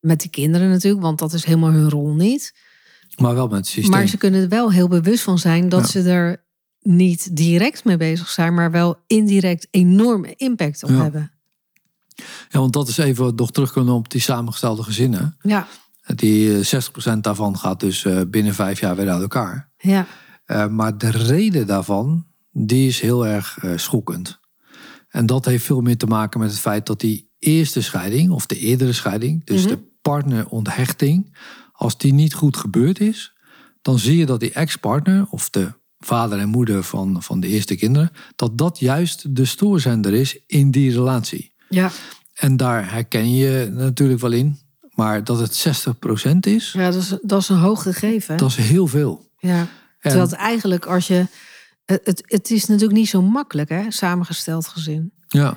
met 0.00 0.20
die 0.20 0.30
kinderen 0.30 0.68
natuurlijk, 0.70 1.02
want 1.02 1.18
dat 1.18 1.32
is 1.32 1.44
helemaal 1.44 1.70
hun 1.70 1.90
rol 1.90 2.14
niet. 2.14 2.54
Maar 3.16 3.34
wel 3.34 3.46
met 3.48 3.56
het 3.56 3.66
systeem. 3.66 3.90
Maar 3.98 4.06
ze 4.06 4.16
kunnen 4.16 4.42
er 4.42 4.48
wel 4.48 4.72
heel 4.72 4.88
bewust 4.88 5.22
van 5.22 5.38
zijn 5.38 5.68
dat 5.68 5.80
Ja. 5.80 5.86
ze 5.86 6.10
er 6.10 6.44
niet 6.80 7.36
direct 7.36 7.84
mee 7.84 7.96
bezig 7.96 8.28
zijn, 8.28 8.54
maar 8.54 8.70
wel 8.70 8.96
indirect 9.06 9.68
enorme 9.70 10.34
impact 10.36 10.82
op 10.82 10.90
Ja. 10.90 11.02
hebben. 11.02 11.30
Ja, 12.48 12.58
want 12.58 12.72
dat 12.72 12.88
is 12.88 12.98
even 12.98 13.34
nog 13.34 13.50
terug 13.50 13.72
kunnen 13.72 13.94
op 13.94 14.10
die 14.10 14.20
samengestelde 14.20 14.82
gezinnen. 14.82 15.36
Ja, 15.42 15.66
Die 16.14 16.58
eh, 16.58 16.64
60% 16.64 17.18
daarvan 17.20 17.58
gaat 17.58 17.80
dus 17.80 18.04
eh, 18.04 18.20
binnen 18.28 18.54
vijf 18.54 18.80
jaar 18.80 18.96
weer 18.96 19.10
uit 19.10 19.20
elkaar. 19.22 19.70
ja, 19.76 20.06
Eh, 20.44 20.66
maar 20.68 20.98
de 20.98 21.10
reden 21.10 21.66
daarvan, 21.66 22.26
die 22.52 22.88
is 22.88 23.00
heel 23.00 23.26
erg 23.26 23.58
eh, 23.58 23.76
schokkend. 23.76 24.40
En 25.08 25.26
dat 25.26 25.44
heeft 25.44 25.64
veel 25.64 25.80
meer 25.80 25.96
te 25.96 26.06
maken 26.06 26.40
met 26.40 26.50
het 26.50 26.60
feit 26.60 26.86
dat 26.86 27.00
die 27.00 27.30
eerste 27.38 27.80
scheiding, 27.82 28.30
of 28.30 28.46
de 28.46 28.58
eerdere 28.58 28.92
scheiding, 28.92 29.44
dus 29.44 29.66
de 29.66 29.78
partneronthechting, 30.02 31.36
als 31.72 31.98
die 31.98 32.12
niet 32.12 32.34
goed 32.34 32.56
gebeurd 32.56 33.00
is, 33.00 33.32
dan 33.82 33.98
zie 33.98 34.16
je 34.16 34.26
dat 34.26 34.40
die 34.40 34.52
ex-partner, 34.52 35.26
of 35.30 35.50
de 35.50 35.72
vader 36.00 36.38
en 36.38 36.48
moeder 36.48 36.82
van, 36.82 37.22
van 37.22 37.40
de 37.40 37.48
eerste 37.48 37.76
kinderen, 37.76 38.10
dat 38.36 38.58
dat 38.58 38.78
juist 38.78 39.36
de 39.36 39.44
stoorzender 39.44 40.14
is 40.14 40.38
in 40.46 40.70
die 40.70 40.92
relatie. 40.92 41.52
ja. 41.68 41.90
En 42.34 42.56
daar 42.56 42.92
herken 42.92 43.34
je 43.34 43.70
natuurlijk 43.72 44.20
wel 44.20 44.32
in, 44.32 44.58
maar 44.94 45.24
dat 45.24 45.38
het 45.38 45.86
60% 46.34 46.38
is, 46.40 46.72
ja 46.72 46.90
dat, 46.90 47.02
is, 47.02 47.14
dat 47.22 47.40
is 47.40 47.48
een 47.48 47.56
hoog 47.56 47.82
gegeven. 47.82 48.34
hè? 48.34 48.40
dat 48.40 48.50
is 48.50 48.56
heel 48.56 48.86
veel. 48.86 49.28
Ja. 49.38 49.66
Terwijl 50.00 50.24
het 50.24 50.32
eigenlijk 50.32 50.86
als 50.86 51.06
je. 51.06 51.26
Het, 51.84 52.00
het, 52.04 52.22
het 52.26 52.50
is 52.50 52.66
natuurlijk 52.66 52.98
niet 52.98 53.08
zo 53.08 53.22
makkelijk, 53.22 53.68
hè, 53.68 53.90
samengesteld 53.90 54.68
gezin. 54.68 55.12
Ja, 55.26 55.56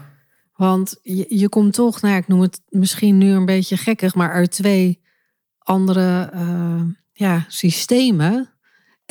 Want 0.55 0.95
je, 1.01 1.25
je 1.29 1.49
komt 1.49 1.73
toch, 1.73 2.01
nou 2.01 2.13
ja, 2.13 2.19
ik 2.19 2.27
noem 2.27 2.41
het 2.41 2.61
misschien 2.69 3.17
nu 3.17 3.31
een 3.31 3.45
beetje 3.45 3.77
gekkig, 3.77 4.15
maar 4.15 4.31
uit 4.31 4.51
twee 4.51 5.01
andere 5.57 6.29
eh, 6.33 6.81
ja, 7.13 7.45
systemen. 7.47 8.52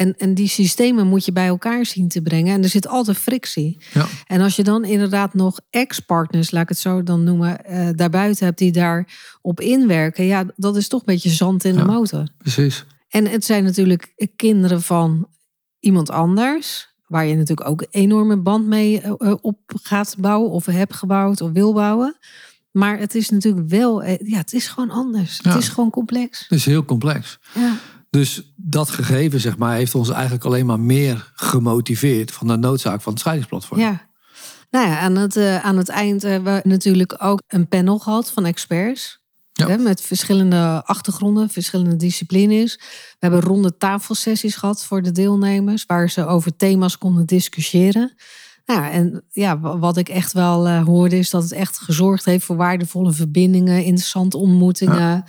En, 0.03 0.15
en 0.19 0.35
die 0.35 0.49
systemen 0.49 1.07
moet 1.07 1.25
je 1.25 1.33
bij 1.33 1.47
elkaar 1.47 1.87
zien 1.87 2.09
te 2.09 2.23
brengen. 2.23 2.55
En 2.55 2.63
er 2.63 2.69
zit 2.69 2.87
altijd 2.89 3.17
frictie. 3.17 3.85
ja. 3.93 4.07
En 4.27 4.41
als 4.41 4.57
je 4.57 4.63
dan 4.63 4.85
inderdaad 4.85 5.35
nog 5.35 5.61
ex-partners, 5.71 6.51
laat 6.51 6.63
ik 6.63 6.69
het 6.69 6.79
zo 6.79 7.03
dan 7.03 7.25
noemen, 7.25 7.65
eh 7.65 7.89
daarbuiten 7.95 8.45
hebt 8.47 8.59
die 8.59 8.73
daarop 8.73 9.61
inwerken. 9.61 10.25
Ja, 10.25 10.45
dat 10.57 10.77
is 10.77 10.89
toch 10.89 11.01
een 11.01 11.07
beetje 11.15 11.31
zand 11.31 11.65
in 11.65 11.75
Ja. 11.75 11.81
de 11.81 11.87
motor. 11.87 12.29
precies. 12.39 12.85
En 13.09 13.27
het 13.27 13.45
zijn 13.45 13.65
natuurlijk 13.65 14.29
kinderen 14.37 14.83
van 14.83 15.29
iemand 15.81 16.11
anders. 16.11 16.91
Waar 17.07 17.27
je 17.27 17.35
natuurlijk 17.37 17.69
ook 17.69 17.81
een 17.81 17.89
enorme 17.91 18.37
band 18.37 18.67
mee 18.67 19.01
eh, 19.01 19.13
eh, 19.19 19.35
op 19.41 19.59
gaat 19.83 20.15
bouwen. 20.19 20.51
Of 20.51 20.67
hebt 20.67 20.95
gebouwd 20.95 21.41
of 21.41 21.51
wil 21.53 21.73
bouwen. 21.73 22.17
Maar 22.71 22.99
het 22.99 23.15
is 23.15 23.31
natuurlijk 23.31 23.69
wel, 23.69 24.05
ja, 24.05 24.37
het 24.39 24.53
is 24.53 24.67
gewoon 24.69 24.91
anders. 24.91 25.39
Ja. 25.43 25.51
Het 25.51 25.59
is 25.63 25.69
gewoon 25.69 25.91
complex. 25.91 26.41
Het 26.49 26.59
is 26.59 26.65
heel 26.67 26.85
complex. 26.85 27.39
Ja, 27.55 27.77
Dus 28.16 28.52
dat 28.57 28.90
gegeven, 28.90 29.40
zeg 29.40 29.57
maar, 29.59 29.75
heeft 29.75 29.95
ons 29.95 30.11
eigenlijk 30.11 30.45
alleen 30.45 30.66
maar 30.66 30.81
meer 30.81 31.31
gemotiveerd 31.35 32.33
van 32.33 32.47
de 32.47 32.57
noodzaak 32.57 33.00
van 33.02 33.12
het 33.12 33.21
scheidingsplatform. 33.21 33.81
ja. 33.81 34.11
Nou 34.71 34.87
ja, 34.88 34.99
aan 34.99 35.16
het, 35.16 35.37
eh, 35.37 35.64
aan 35.64 35.76
het 35.76 35.88
eind 35.88 36.23
hebben 36.23 36.54
we 36.54 36.69
natuurlijk 36.69 37.14
ook 37.19 37.42
een 37.49 37.69
panel 37.69 37.99
gehad 37.99 38.31
van 38.31 38.45
experts. 38.45 39.21
Ja. 39.52 39.69
Hè, 39.69 39.76
met 39.76 40.00
verschillende 40.00 40.83
achtergronden, 40.85 41.49
verschillende 41.50 41.97
disciplines. 41.97 42.76
We 42.76 43.16
hebben 43.19 43.40
ronde 43.40 43.76
tafelsessies 43.76 44.54
gehad 44.57 44.85
voor 44.85 45.02
de 45.02 45.12
deelnemers, 45.12 45.85
waar 45.87 46.11
ze 46.11 46.26
over 46.26 46.57
thema's 46.57 46.99
konden 46.99 47.26
discussiëren. 47.26 48.14
Nou, 48.66 48.85
en 48.92 49.25
ja, 49.31 49.61
wa- 49.61 49.78
wat 49.78 49.97
ik 49.97 50.09
echt 50.09 50.33
wel 50.33 50.66
eh, 50.69 50.85
hoorde, 50.85 51.19
is 51.19 51.31
dat 51.31 51.42
het 51.42 51.52
echt 51.52 51.78
gezorgd 51.78 52.25
heeft 52.25 52.45
voor 52.45 52.57
waardevolle 52.57 53.12
verbindingen, 53.12 53.85
interessante 53.85 54.37
ontmoetingen. 54.37 54.97
Ja, 54.99 55.25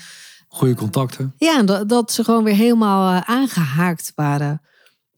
Goede 0.54 0.76
contacten. 0.76 1.34
en 1.38 1.66
dat, 1.66 1.90
dat 1.90 2.12
ze 2.12 2.24
gewoon 2.24 2.44
weer 2.44 2.56
helemaal 2.56 3.16
eh, 3.16 3.30
aangehaakt 3.30 4.12
waren. 4.16 4.62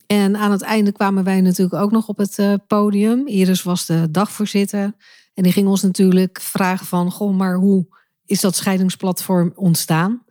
En 0.08 0.38
aan 0.38 0.52
het 0.52 0.62
einde 0.62 0.92
kwamen 0.92 1.24
wij 1.24 1.42
natuurlijk 1.42 1.82
ook 1.82 1.92
nog 1.92 2.08
op 2.08 2.18
het 2.18 2.40
eh, 2.40 2.54
podium. 2.68 3.28
Iris 3.28 3.64
was 3.64 3.86
de 3.86 4.12
dagvoorzitter. 4.12 4.94
En 5.34 5.44
die 5.44 5.52
ging 5.52 5.68
ons 5.68 5.82
natuurlijk 5.82 6.40
vragen 6.42 6.86
van... 6.86 7.12
Goh, 7.12 7.38
maar 7.38 7.56
hoe 7.56 7.88
is 8.26 8.42
dat 8.42 8.56
scheidingsplatform 8.56 9.52
ontstaan? 9.56 10.24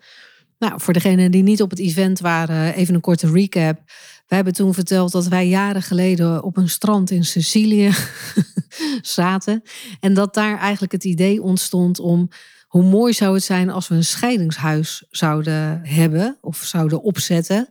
Nou, 0.58 0.80
voor 0.80 0.92
degenen 0.92 1.30
die 1.30 1.42
niet 1.42 1.62
op 1.62 1.70
het 1.70 1.78
event 1.78 2.20
waren, 2.20 2.74
even 2.74 2.94
een 2.94 3.00
korte 3.00 3.30
recap. 3.30 3.82
We 4.26 4.34
hebben 4.34 4.52
toen 4.52 4.74
verteld 4.74 5.12
dat 5.12 5.26
wij 5.26 5.48
jaren 5.48 5.82
geleden 5.82 6.42
op 6.42 6.56
een 6.56 6.68
strand 6.68 7.10
in 7.10 7.24
Sicilië 7.24 7.92
zaten. 9.02 9.62
En 10.00 10.14
dat 10.14 10.34
daar 10.34 10.58
eigenlijk 10.58 10.92
het 10.92 11.04
idee 11.04 11.42
ontstond 11.42 11.98
om 11.98 12.28
hoe 12.74 12.82
mooi 12.82 13.12
zou 13.12 13.34
het 13.34 13.44
zijn 13.44 13.70
als 13.70 13.88
we 13.88 13.94
een 13.94 14.04
scheidingshuis 14.04 15.04
zouden 15.10 15.80
hebben 15.82 16.38
of 16.40 16.56
zouden 16.56 17.02
opzetten. 17.02 17.68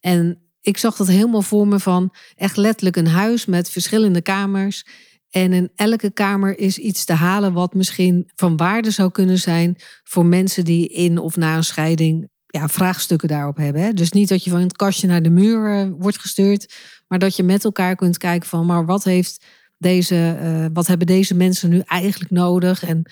En 0.00 0.38
ik 0.60 0.76
zag 0.76 0.96
dat 0.96 1.06
helemaal 1.06 1.42
voor 1.42 1.68
me 1.68 1.78
van 1.78 2.14
echt 2.34 2.56
letterlijk 2.56 2.96
een 2.96 3.06
huis 3.06 3.46
met 3.46 3.70
verschillende 3.70 4.20
kamers. 4.20 4.86
En 5.30 5.52
in 5.52 5.70
elke 5.74 6.10
kamer 6.10 6.58
is 6.58 6.78
iets 6.78 7.04
te 7.04 7.12
halen 7.12 7.52
wat 7.52 7.74
misschien 7.74 8.30
van 8.34 8.56
waarde 8.56 8.90
zou 8.90 9.10
kunnen 9.10 9.38
zijn 9.38 9.76
voor 10.04 10.26
mensen 10.26 10.64
die 10.64 10.88
in 10.88 11.18
of 11.18 11.36
na 11.36 11.56
een 11.56 11.64
scheiding 11.64 12.28
ja, 12.46 12.68
vraagstukken 12.68 13.28
daarop 13.28 13.56
hebben. 13.56 13.96
Dus 13.96 14.12
niet 14.12 14.28
dat 14.28 14.44
je 14.44 14.50
van 14.50 14.60
het 14.60 14.76
kastje 14.76 15.06
naar 15.06 15.22
de 15.22 15.30
muur 15.30 15.78
eh, 15.78 15.88
wordt 15.98 16.18
gestuurd, 16.18 16.74
maar 17.08 17.18
dat 17.18 17.36
je 17.36 17.42
met 17.42 17.64
elkaar 17.64 17.96
kunt 17.96 18.18
kijken 18.18 18.48
van, 18.48 18.66
maar 18.66 18.86
wat 18.86 19.04
heeft 19.04 19.44
deze, 19.78 20.38
eh, 20.40 20.66
wat 20.72 20.86
hebben 20.86 21.06
deze 21.06 21.34
mensen 21.34 21.70
nu 21.70 21.82
eigenlijk 21.86 22.30
nodig? 22.30 22.84
En 22.84 23.06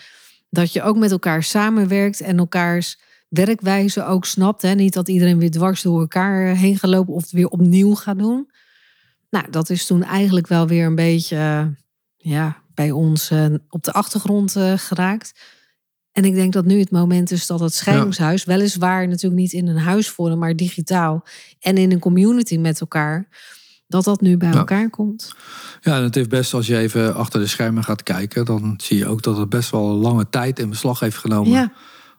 dat 0.50 0.73
je 0.73 0.83
ook 0.83 0.97
met 0.97 1.11
elkaar 1.11 1.42
samenwerkt 1.42 2.21
en 2.21 2.38
elkaars 2.38 2.99
werkwijze 3.28 4.04
ook 4.04 4.25
snapt. 4.25 4.62
Hè? 4.62 4.75
Niet 4.75 4.92
dat 4.92 5.09
iedereen 5.09 5.38
weer 5.38 5.50
dwars 5.50 5.83
door 5.83 6.00
elkaar 6.00 6.57
heen 6.57 6.78
gaat 6.78 6.90
lopen 6.90 7.14
of 7.14 7.23
het 7.23 7.30
weer 7.30 7.49
opnieuw 7.49 7.95
gaat 7.95 8.19
doen. 8.19 8.50
Nou, 9.30 9.50
dat 9.50 9.71
is 9.71 9.87
toen 9.87 10.02
eigenlijk 10.02 10.47
wel 10.47 10.66
weer 10.66 10.87
een 10.87 10.95
beetje 10.95 11.37
eh, 11.37 11.66
ja, 12.16 12.62
bij 12.75 12.90
ons 12.90 13.30
eh, 13.30 13.47
op 13.69 13.83
de 13.83 13.92
achtergrond 13.92 14.57
eh, 14.57 14.73
geraakt. 14.76 15.33
En 16.12 16.25
ik 16.25 16.35
denk 16.35 16.52
dat 16.52 16.64
nu 16.64 16.78
het 16.78 16.90
moment 16.90 17.30
is 17.30 17.47
dat 17.47 17.61
het 17.61 17.75
scheidingshuis, 17.75 18.45
weliswaar 18.45 19.09
natuurlijk 19.09 19.40
niet 19.40 19.52
in 19.52 19.66
een 19.66 19.78
huisvorm, 19.78 20.38
maar 20.38 20.57
digitaal 20.57 21.25
en 21.61 21.76
in 21.76 21.92
een 21.92 21.99
community 21.99 22.57
met 22.57 22.80
elkaar, 22.80 23.28
dat 23.91 24.05
dat 24.05 24.21
nu 24.21 24.37
bij 24.37 24.51
Ja. 24.51 24.57
elkaar 24.59 24.91
komt. 24.91 25.35
Ja, 25.81 25.97
en 25.97 26.03
het 26.03 26.15
heeft 26.15 26.29
best, 26.29 26.55
als 26.55 26.67
je 26.67 26.77
even 26.79 27.15
achter 27.15 27.41
de 27.41 27.47
schermen 27.47 27.85
gaat 27.85 28.03
kijken, 28.03 28.45
dan 28.45 28.75
zie 28.83 28.99
je 28.99 29.07
ook 29.07 29.23
dat 29.23 29.37
het 29.37 29.49
best 29.49 29.71
wel 29.71 29.87
lange 29.95 30.29
tijd 30.31 30.59
in 30.59 30.69
beslag 30.71 31.01
heeft 31.01 31.17
genomen 31.17 31.51
Ja, 31.53 31.73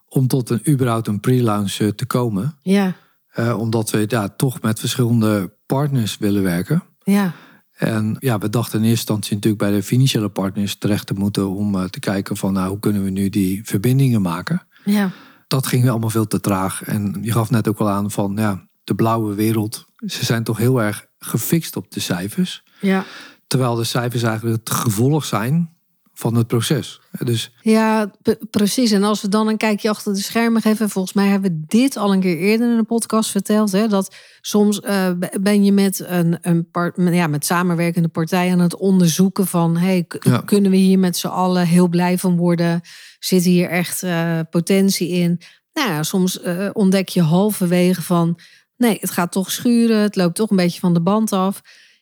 om 0.07 0.27
tot 0.27 0.49
een 0.49 0.61
überhaupt 0.69 1.07
een 1.07 1.19
pre-launch 1.19 1.73
eh, 1.79 1.87
te 1.87 2.05
komen. 2.05 2.55
ja, 2.61 2.93
Eh, 3.31 3.59
omdat 3.59 3.89
we 3.89 4.05
ja, 4.07 4.29
toch 4.29 4.61
met 4.61 4.79
verschillende 4.79 5.53
partners 5.65 6.17
willen 6.17 6.43
werken. 6.43 6.83
ja, 7.03 7.33
En 7.77 8.15
ja, 8.19 8.37
we 8.37 8.49
dachten 8.49 8.79
in 8.79 8.85
eerste 8.85 8.99
instantie 8.99 9.35
natuurlijk 9.35 9.63
bij 9.63 9.71
de 9.71 9.83
financiële 9.83 10.29
partners 10.29 10.75
terecht 10.77 11.07
te 11.07 11.13
moeten 11.13 11.49
om 11.49 11.75
eh, 11.75 11.83
te 11.83 11.99
kijken 11.99 12.37
van 12.37 12.53
nou, 12.53 12.69
hoe 12.69 12.79
kunnen 12.79 13.03
we 13.03 13.09
nu 13.09 13.29
die 13.29 13.61
verbindingen 13.63 14.21
maken. 14.21 14.67
ja, 14.85 15.09
Dat 15.47 15.67
ging 15.67 15.89
allemaal 15.89 16.09
veel 16.09 16.27
te 16.27 16.39
traag. 16.39 16.83
En 16.83 17.17
je 17.21 17.31
gaf 17.31 17.49
net 17.49 17.67
ook 17.67 17.77
al 17.79 17.89
aan 17.89 18.11
van 18.11 18.33
ja, 18.37 18.67
de 18.83 18.95
blauwe 18.95 19.33
wereld. 19.35 19.85
Ze 20.05 20.25
zijn 20.25 20.43
toch 20.43 20.57
heel 20.57 20.81
erg 20.81 21.05
gefixt 21.19 21.75
op 21.75 21.91
de 21.91 21.99
cijfers. 21.99 22.63
ja, 22.81 23.05
Terwijl 23.47 23.75
de 23.75 23.83
cijfers 23.83 24.23
eigenlijk 24.23 24.57
het 24.59 24.69
gevolg 24.77 25.25
zijn 25.25 25.69
van 26.13 26.35
het 26.35 26.47
proces. 26.47 27.01
Dus 27.23 27.51
Ja, 27.61 28.11
precies. 28.49 28.91
En 28.91 29.03
als 29.03 29.21
we 29.21 29.27
dan 29.29 29.47
een 29.47 29.57
kijkje 29.57 29.89
achter 29.89 30.13
de 30.13 30.19
schermen 30.19 30.61
geven, 30.61 30.89
volgens 30.89 31.13
mij 31.13 31.27
hebben 31.27 31.51
we 31.51 31.63
dit 31.67 31.97
al 31.97 32.13
een 32.13 32.19
keer 32.19 32.37
eerder 32.37 32.71
in 32.71 32.77
een 32.77 32.85
podcast 32.85 33.29
verteld, 33.31 33.71
hè, 33.71 33.87
dat 33.87 34.15
soms 34.41 34.79
eh, 34.79 35.09
ben 35.41 35.63
je 35.63 35.71
met 35.71 36.03
een, 36.07 36.37
een 36.41 36.69
part, 36.71 36.95
ja, 36.97 37.27
met 37.27 37.45
samenwerkende 37.45 38.07
partijen 38.07 38.53
aan 38.53 38.59
het 38.59 38.75
onderzoeken 38.75 39.47
van, 39.47 39.77
hey, 39.77 40.05
Ja. 40.19 40.37
kunnen 40.45 40.71
we 40.71 40.77
hier 40.77 40.99
met 40.99 41.17
z'n 41.17 41.27
allen 41.27 41.65
heel 41.67 41.87
blij 41.87 42.17
van 42.17 42.37
worden? 42.37 42.81
Zit 43.19 43.43
hier 43.43 43.69
echt 43.69 44.03
eh, 44.03 44.39
potentie 44.49 45.09
in? 45.09 45.39
Nou 45.73 45.89
ja, 45.89 46.03
soms 46.03 46.41
eh, 46.41 46.69
ontdek 46.73 47.09
je 47.09 47.21
halverwege 47.21 48.01
van, 48.01 48.39
nee, 48.81 48.97
het 48.99 49.11
gaat 49.11 49.31
toch 49.31 49.51
schuren, 49.51 49.97
het 49.97 50.15
loopt 50.15 50.35
toch 50.35 50.49
een 50.49 50.55
beetje 50.55 50.79
van 50.79 50.93
de 50.93 51.01
band 51.01 51.31
af. 51.31 51.61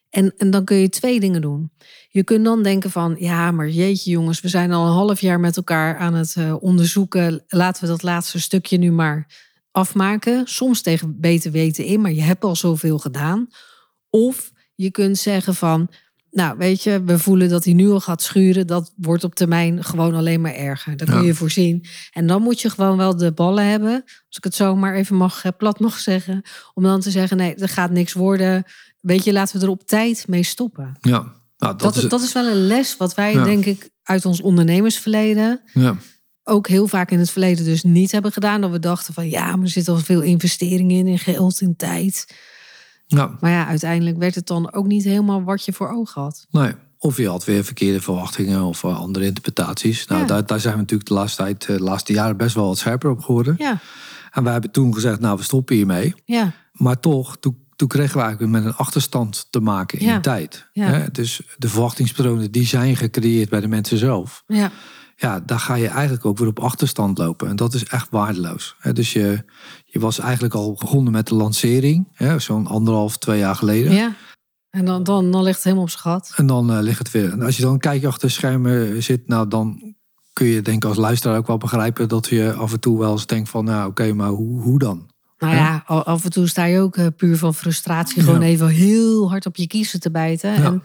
En, 0.10 0.34
en 0.38 0.52
dan 0.52 0.66
kun 0.66 0.78
je 0.78 0.90
twee 0.90 1.20
dingen 1.20 1.42
doen. 1.42 1.72
Je 2.10 2.24
kunt 2.24 2.46
dan 2.46 2.64
denken 2.64 2.92
van, 2.92 3.16
ja, 3.20 3.52
maar 3.52 3.70
jeetje 3.70 4.12
jongens, 4.12 4.42
we 4.42 4.48
zijn 4.48 4.72
al 4.72 4.86
een 4.86 4.94
half 4.94 5.22
jaar 5.22 5.40
met 5.40 5.58
elkaar 5.58 5.98
aan 5.98 6.14
het 6.14 6.36
eh, 6.36 6.56
onderzoeken. 6.64 7.44
Laten 7.48 7.84
we 7.84 7.90
dat 7.90 8.04
laatste 8.04 8.40
stukje 8.40 8.78
nu 8.78 8.92
maar 8.92 9.28
afmaken. 9.72 10.48
Soms 10.48 10.82
tegen 10.82 11.20
beter 11.20 11.52
weten 11.52 11.86
in, 11.86 12.02
maar 12.02 12.12
je 12.12 12.22
hebt 12.22 12.44
al 12.44 12.56
zoveel 12.56 13.00
gedaan. 13.00 13.48
Of 14.10 14.52
je 14.76 14.92
kunt 14.92 15.18
zeggen 15.18 15.56
van, 15.56 15.90
nou 16.32 16.58
weet 16.58 16.84
je, 16.84 17.04
we 17.04 17.20
voelen 17.20 17.50
dat 17.50 17.64
hij 17.64 17.74
nu 17.74 17.90
al 17.90 18.00
gaat 18.00 18.22
schuren. 18.22 18.68
Dat 18.68 18.94
wordt 18.96 19.24
op 19.24 19.36
termijn 19.36 19.84
gewoon 19.84 20.14
alleen 20.16 20.42
maar 20.42 20.54
erger. 20.54 20.98
Daar 20.98 21.08
kun 21.08 21.18
Ja. 21.20 21.26
je 21.26 21.34
voorzien. 21.34 21.86
En 22.12 22.28
dan 22.28 22.42
moet 22.42 22.62
je 22.62 22.70
gewoon 22.70 22.98
wel 22.98 23.18
de 23.18 23.32
ballen 23.32 23.66
hebben, 23.70 24.02
als 24.04 24.38
ik 24.38 24.44
het 24.44 24.56
zo 24.56 24.76
maar 24.76 24.96
even 24.96 25.16
mag, 25.16 25.44
eh, 25.44 25.52
plat 25.58 25.80
mag 25.80 26.00
zeggen. 26.00 26.42
Om 26.74 26.84
dan 26.84 27.00
te 27.02 27.12
zeggen, 27.12 27.38
nee, 27.38 27.56
er 27.56 27.70
gaat 27.70 27.92
niks 27.92 28.14
worden. 28.14 28.64
Weet 29.00 29.24
je, 29.24 29.32
laten 29.34 29.60
we 29.60 29.66
er 29.66 29.72
op 29.72 29.84
tijd 29.88 30.28
mee 30.28 30.44
stoppen. 30.44 30.98
ja, 31.02 31.10
nou, 31.20 31.32
dat, 31.58 31.80
Dat, 31.80 31.96
is, 31.96 32.10
dat 32.10 32.22
is 32.22 32.34
wel 32.34 32.46
een 32.48 32.68
les 32.68 32.98
wat 32.98 33.16
wij, 33.16 33.34
Ja. 33.34 33.44
denk 33.44 33.66
ik, 33.66 33.90
uit 34.04 34.26
ons 34.26 34.42
ondernemersverleden 34.42 35.62
ja, 35.74 35.96
ook 36.44 36.68
heel 36.68 36.88
vaak 36.88 37.12
in 37.12 37.20
het 37.20 37.30
verleden 37.30 37.66
dus 37.66 37.84
niet 37.84 38.12
hebben 38.12 38.32
gedaan. 38.32 38.62
Dat 38.62 38.72
we 38.72 38.80
dachten 38.80 39.14
van 39.14 39.30
ja, 39.30 39.56
maar 39.56 39.66
er 39.66 39.72
zit 39.72 39.88
al 39.88 39.98
veel 39.98 40.22
investeringen 40.22 40.98
in, 40.98 41.08
in 41.08 41.20
geld, 41.20 41.62
in 41.62 41.76
tijd. 41.76 42.26
Ja, 43.18 43.38
Maar 43.40 43.52
ja, 43.52 43.68
uiteindelijk 43.68 44.18
werd 44.18 44.36
het 44.36 44.48
dan 44.48 44.74
ook 44.74 44.86
niet 44.88 45.04
helemaal 45.04 45.44
wat 45.44 45.66
je 45.66 45.74
voor 45.74 45.90
ogen 45.90 46.22
had. 46.22 46.48
nee. 46.52 46.72
Of 47.02 47.18
je 47.18 47.28
had 47.30 47.46
weer 47.46 47.64
verkeerde 47.64 48.02
verwachtingen 48.02 48.62
of 48.64 48.84
eh, 48.84 49.00
andere 49.00 49.26
interpretaties. 49.26 50.08
Nou, 50.08 50.22
Ja. 50.22 50.28
daar, 50.28 50.46
daar 50.46 50.60
zijn 50.60 50.74
we 50.74 50.80
natuurlijk 50.80 51.10
de 51.10 51.16
laatste 51.16 51.44
tijd, 51.44 51.66
eh, 51.66 51.76
de 51.78 51.84
laatste 51.84 52.14
jaren 52.14 52.38
best 52.38 52.56
wel 52.56 52.68
wat 52.68 52.78
scherper 52.78 53.10
op 53.10 53.22
geworden. 53.22 53.56
Ja, 53.58 53.80
En 54.32 54.44
wij 54.44 54.52
hebben 54.52 54.72
toen 54.72 54.94
gezegd, 54.94 55.20
nou, 55.20 55.38
we 55.38 55.44
stoppen 55.44 55.76
hiermee. 55.76 56.14
ja, 56.26 56.52
Maar 56.74 57.00
toch, 57.00 57.38
toen, 57.38 57.58
toen 57.76 57.88
kregen 57.88 58.16
we 58.18 58.22
eigenlijk 58.24 58.52
met 58.52 58.66
een 58.66 58.74
achterstand 58.76 59.48
te 59.50 59.60
maken 59.60 60.00
in 60.00 60.06
Ja. 60.06 60.20
tijd. 60.20 60.68
Ja. 60.74 61.08
Dus 61.12 61.42
de 61.58 61.70
verwachtingspatronen 61.70 62.52
die 62.52 62.66
zijn 62.66 62.96
gecreëerd 62.96 63.50
bij 63.50 63.62
de 63.62 63.68
mensen 63.68 63.98
zelf. 63.98 64.44
ja, 64.48 64.72
Ja, 65.22 65.40
daar 65.46 65.60
ga 65.60 65.74
je 65.76 65.88
eigenlijk 65.88 66.26
ook 66.26 66.38
weer 66.38 66.48
op 66.48 66.60
achterstand 66.60 67.18
lopen. 67.18 67.48
En 67.48 67.56
dat 67.56 67.74
is 67.74 67.86
echt 67.86 68.08
waardeloos. 68.10 68.76
Dus 68.94 69.14
je, 69.14 69.44
je 69.86 70.00
was 70.00 70.20
eigenlijk 70.20 70.54
al 70.54 70.74
begonnen 70.80 71.12
met 71.14 71.28
de 71.28 71.36
lancering. 71.36 72.08
Zo'n 72.38 72.68
anderhalf, 72.68 73.18
twee 73.18 73.40
jaar 73.40 73.56
geleden. 73.56 73.92
ja. 73.94 74.16
En 74.70 74.86
dan, 74.86 75.04
dan, 75.04 75.32
dan 75.32 75.44
ligt 75.44 75.56
het 75.56 75.64
helemaal 75.64 75.84
op 75.86 75.90
zijn 75.90 76.02
gat. 76.04 76.34
En 76.36 76.46
dan 76.48 76.72
eh, 76.72 76.80
ligt 76.82 76.98
het 77.00 77.12
weer. 77.12 77.32
En 77.32 77.42
als 77.42 77.56
je 77.56 77.62
dan 77.62 77.74
een 77.74 77.80
kijkje 77.80 78.08
achter 78.08 78.28
de 78.28 78.34
schermen 78.34 79.04
zit, 79.04 79.28
nou 79.28 79.48
dan 79.48 79.96
kun 80.34 80.46
je 80.48 80.62
denk 80.62 80.84
ik 80.84 80.90
als 80.90 80.98
luisteraar 80.98 81.38
ook 81.38 81.48
wel 81.48 81.58
begrijpen 81.58 82.08
dat 82.08 82.28
je 82.28 82.54
af 82.54 82.74
en 82.74 82.80
toe 82.80 83.00
wel 83.00 83.12
eens 83.12 83.26
denkt 83.26 83.50
van, 83.50 83.66
nou 83.66 83.90
oké, 83.90 84.14
maar 84.14 84.30
hoe, 84.30 84.62
hoe 84.62 84.80
dan? 84.80 85.10
Nou 85.38 85.56
ja, 85.56 85.84
af 85.86 86.24
en 86.24 86.30
toe 86.32 86.48
sta 86.48 86.64
je 86.66 86.80
ook 86.80 86.98
eh, 86.98 87.08
puur 87.18 87.38
van 87.38 87.54
frustratie 87.56 88.22
gewoon 88.24 88.42
Ja. 88.42 88.48
even 88.48 88.68
heel 88.68 89.30
hard 89.30 89.46
op 89.46 89.56
je 89.56 89.68
kiezen 89.68 90.00
te 90.00 90.12
bijten. 90.12 90.52
Ja. 90.54 90.64
En 90.64 90.82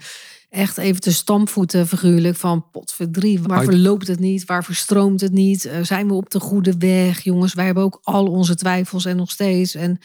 echt 0.55 0.77
even 0.77 1.01
te 1.01 1.13
stampvoeten 1.13 1.87
figuurlijk 1.87 2.35
van 2.35 2.65
potverdrie. 2.71 3.41
Waar 3.41 3.63
verloopt 3.63 4.07
het 4.07 4.19
niet? 4.19 4.45
Waar 4.45 4.63
verstroomt 4.63 5.21
het 5.21 5.31
niet? 5.31 5.65
Eh, 5.65 5.83
zijn 5.83 6.07
we 6.07 6.13
op 6.13 6.29
de 6.29 6.39
goede 6.39 6.77
weg? 6.77 7.23
Jongens, 7.23 7.53
wij 7.53 7.65
hebben 7.65 7.83
ook 7.83 7.99
al 8.03 8.27
onze 8.27 8.55
twijfels 8.55 9.05
en 9.05 9.15
nog 9.15 9.31
steeds. 9.31 9.75
En 9.75 9.99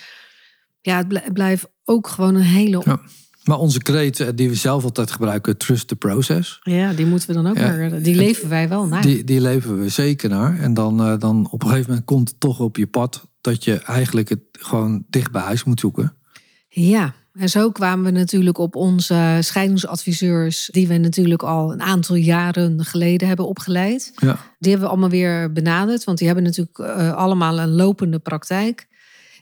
ja, 0.81 0.97
het 0.97 1.09
bl- 1.09 1.17
het 1.23 1.33
blijft 1.33 1.67
ook 1.85 2.09
gewoon 2.09 2.35
een 2.35 2.43
hele... 2.43 2.83
Ja. 2.85 3.01
Maar 3.45 3.59
onze 3.59 3.79
kreet 3.83 4.21
eh, 4.21 4.29
die 4.35 4.49
we 4.49 4.55
zelf 4.55 4.85
altijd 4.85 5.11
gebruiken, 5.11 5.57
trust 5.57 5.89
the 5.89 5.97
process. 5.97 6.61
Ja, 6.63 6.93
die 6.93 7.07
moeten 7.07 7.29
we 7.29 7.35
dan 7.35 7.47
ook 7.47 7.57
Ja. 7.57 7.77
maar... 7.77 8.03
Die 8.03 8.15
leven 8.15 8.49
wij 8.49 8.69
wel 8.69 8.87
naar. 8.87 9.03
Die, 9.03 9.25
die 9.25 9.41
leven 9.41 9.81
we 9.81 9.89
zeker 9.89 10.29
naar. 10.29 10.59
En 10.59 10.75
dan, 10.75 11.01
eh, 11.01 11.19
dan 11.19 11.49
op 11.51 11.63
een 11.63 11.69
gegeven 11.69 11.89
moment 11.89 12.07
komt 12.07 12.29
het 12.29 12.41
toch 12.41 12.61
op 12.61 12.77
je 12.77 12.87
pad 12.87 13.29
dat 13.41 13.65
je 13.65 13.79
eigenlijk 13.79 14.29
het 14.29 14.41
gewoon 14.53 15.05
dicht 15.09 15.31
bij 15.31 15.43
huis 15.43 15.65
moet 15.65 15.81
zoeken. 15.81 16.15
Ja, 16.69 17.15
en 17.33 17.49
zo 17.49 17.71
kwamen 17.71 18.05
we 18.05 18.11
natuurlijk 18.11 18.59
op 18.59 18.77
onze 18.77 19.39
scheidingsadviseurs... 19.41 20.69
die 20.73 20.89
we 20.89 20.97
natuurlijk 20.97 21.43
al 21.43 21.73
een 21.73 21.83
aantal 21.83 22.17
jaren 22.17 22.85
geleden 22.85 23.29
hebben 23.29 23.49
opgeleid. 23.49 24.13
Ja, 24.17 24.39
Die 24.59 24.71
hebben 24.71 24.89
we 24.89 24.93
allemaal 24.93 25.11
weer 25.11 25.53
benaderd, 25.53 26.05
want 26.05 26.19
die 26.19 26.27
hebben 26.27 26.45
natuurlijk 26.45 26.79
eh, 26.79 27.13
allemaal 27.13 27.59
een 27.59 27.71
lopende 27.71 28.19
praktijk. 28.19 28.89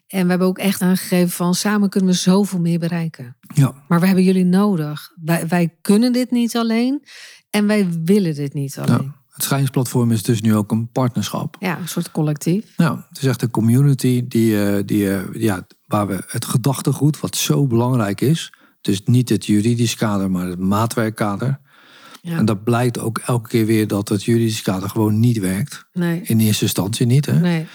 En 0.07 0.23
we 0.25 0.29
hebben 0.31 0.49
ook 0.49 0.59
echt 0.59 0.81
aangegeven 0.83 1.31
van 1.31 1.55
samen 1.55 1.89
kunnen 1.89 2.11
we 2.11 2.17
zoveel 2.17 2.61
meer 2.61 2.79
bereiken. 2.79 3.37
ja, 3.55 3.75
Maar 3.89 4.01
we 4.01 4.07
hebben 4.07 4.25
jullie 4.25 4.45
nodig. 4.45 5.13
Wij, 5.25 5.49
wij 5.49 5.77
kunnen 5.81 6.13
dit 6.13 6.31
niet 6.31 6.57
alleen 6.57 7.03
en 7.51 7.67
wij 7.67 7.89
willen 8.05 8.35
dit 8.35 8.55
niet 8.55 8.79
alleen. 8.79 9.03
ja. 9.03 9.17
Het 9.29 9.47
scheidingsplatform 9.47 10.11
is 10.13 10.23
dus 10.23 10.41
nu 10.41 10.55
ook 10.55 10.71
een 10.71 10.91
partnerschap. 10.93 11.57
Ja, 11.61 11.79
een 11.79 11.89
soort 11.89 12.11
collectief. 12.11 12.77
Nou, 12.77 12.99
het 13.09 13.19
is 13.19 13.25
echt 13.25 13.43
een 13.43 13.51
community 13.51 14.25
die, 14.29 14.65
eh, 14.65 14.83
die, 14.85 15.11
eh, 15.15 15.21
ja, 15.33 15.67
waar 15.89 16.07
we 16.07 16.23
het 16.27 16.45
gedachtegoed, 16.45 17.21
wat 17.21 17.37
zo 17.37 17.67
belangrijk 17.67 18.21
is. 18.21 18.53
Dus 18.81 19.03
niet 19.05 19.29
het 19.29 19.47
juridisch 19.47 19.95
kader, 19.95 20.31
maar 20.31 20.47
het 20.47 20.59
maatwerkkader. 20.59 21.61
Ja. 22.23 22.37
En 22.37 22.45
dat 22.45 22.65
blijkt 22.65 22.99
ook 22.99 23.19
elke 23.19 23.49
keer 23.49 23.67
weer 23.67 23.87
dat 23.87 24.09
het 24.09 24.25
juridisch 24.25 24.63
kader 24.63 24.89
gewoon 24.89 25.21
niet 25.21 25.39
werkt. 25.39 25.85
Nee, 25.93 26.21
In 26.23 26.41
eerste 26.41 26.65
instantie 26.65 27.07
niet. 27.07 27.27
Hè? 27.27 27.41
nee. 27.41 27.67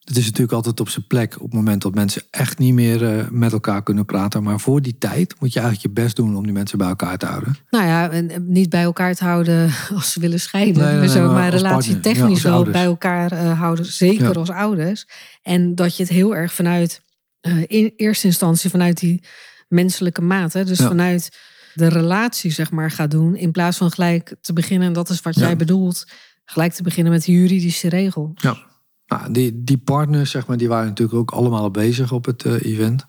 Het 0.00 0.16
is 0.18 0.24
natuurlijk 0.24 0.52
altijd 0.52 0.80
op 0.80 0.88
zijn 0.88 1.06
plek 1.06 1.34
op 1.34 1.42
het 1.42 1.52
moment 1.52 1.82
dat 1.82 1.94
mensen 1.94 2.22
echt 2.30 2.58
niet 2.58 2.74
meer 2.74 3.18
eh, 3.18 3.28
met 3.30 3.52
elkaar 3.52 3.82
kunnen 3.82 4.04
praten. 4.04 4.42
Maar 4.42 4.60
voor 4.60 4.82
die 4.82 4.98
tijd 4.98 5.34
moet 5.40 5.52
je 5.52 5.60
eigenlijk 5.60 5.94
je 5.94 6.02
best 6.02 6.16
doen 6.16 6.36
om 6.36 6.42
die 6.42 6.52
mensen 6.52 6.78
bij 6.78 6.88
elkaar 6.88 7.18
te 7.18 7.26
houden. 7.26 7.56
Nou 7.70 7.84
ja, 7.86 8.10
en 8.10 8.44
niet 8.46 8.68
bij 8.68 8.82
elkaar 8.82 9.14
te 9.14 9.24
houden 9.24 9.70
als 9.94 10.12
ze 10.12 10.20
willen 10.20 10.40
scheiden. 10.40 10.82
Nee, 10.82 10.90
nee, 10.90 10.98
maar 10.98 11.08
zo, 11.08 11.24
maar 11.26 11.32
maar 11.32 11.52
als 11.52 11.62
relatie 11.62 11.92
partner. 11.92 12.12
Ja, 12.14 12.20
technisch 12.20 12.46
als 12.46 12.54
wel 12.64 12.72
bij 12.72 12.84
elkaar 12.84 13.32
eh, 13.32 13.58
houden. 13.60 13.84
Zeker 13.84 14.24
Ja. 14.24 14.30
als 14.32 14.50
ouders. 14.50 15.06
En 15.42 15.74
dat 15.74 15.96
je 15.96 16.02
het 16.02 16.12
heel 16.12 16.36
erg 16.36 16.52
vanuit, 16.52 17.02
eh, 17.40 17.62
in 17.66 17.92
eerste 17.96 18.26
instantie 18.26 18.70
vanuit 18.70 18.98
die 18.98 19.22
menselijke 19.68 20.20
maat. 20.22 20.52
Hè, 20.52 20.64
dus 20.64 20.78
Ja. 20.78 20.86
vanuit 20.88 21.38
de 21.74 21.88
relatie 21.88 22.50
zeg 22.50 22.70
maar 22.70 22.90
gaat 22.90 23.10
doen. 23.10 23.36
In 23.36 23.50
plaats 23.52 23.76
van 23.76 23.90
gelijk 23.90 24.34
te 24.40 24.52
beginnen, 24.52 24.88
en 24.88 24.94
dat 24.94 25.08
is 25.08 25.20
wat 25.20 25.34
Ja. 25.34 25.40
jij 25.42 25.56
bedoelt. 25.56 26.06
Gelijk 26.44 26.72
te 26.72 26.82
beginnen 26.82 27.12
met 27.12 27.24
de 27.24 27.32
juridische 27.32 27.88
regel. 27.88 28.32
Ja. 28.34 28.56
Nou, 29.06 29.32
die, 29.32 29.64
die 29.64 29.78
partners, 29.78 30.30
zeg 30.30 30.46
maar, 30.46 30.56
die 30.56 30.68
waren 30.68 30.88
natuurlijk 30.88 31.18
ook 31.18 31.30
allemaal 31.30 31.60
al 31.62 31.70
bezig 31.70 32.12
op 32.12 32.24
het 32.24 32.44
eh, 32.44 32.62
event. 32.62 33.06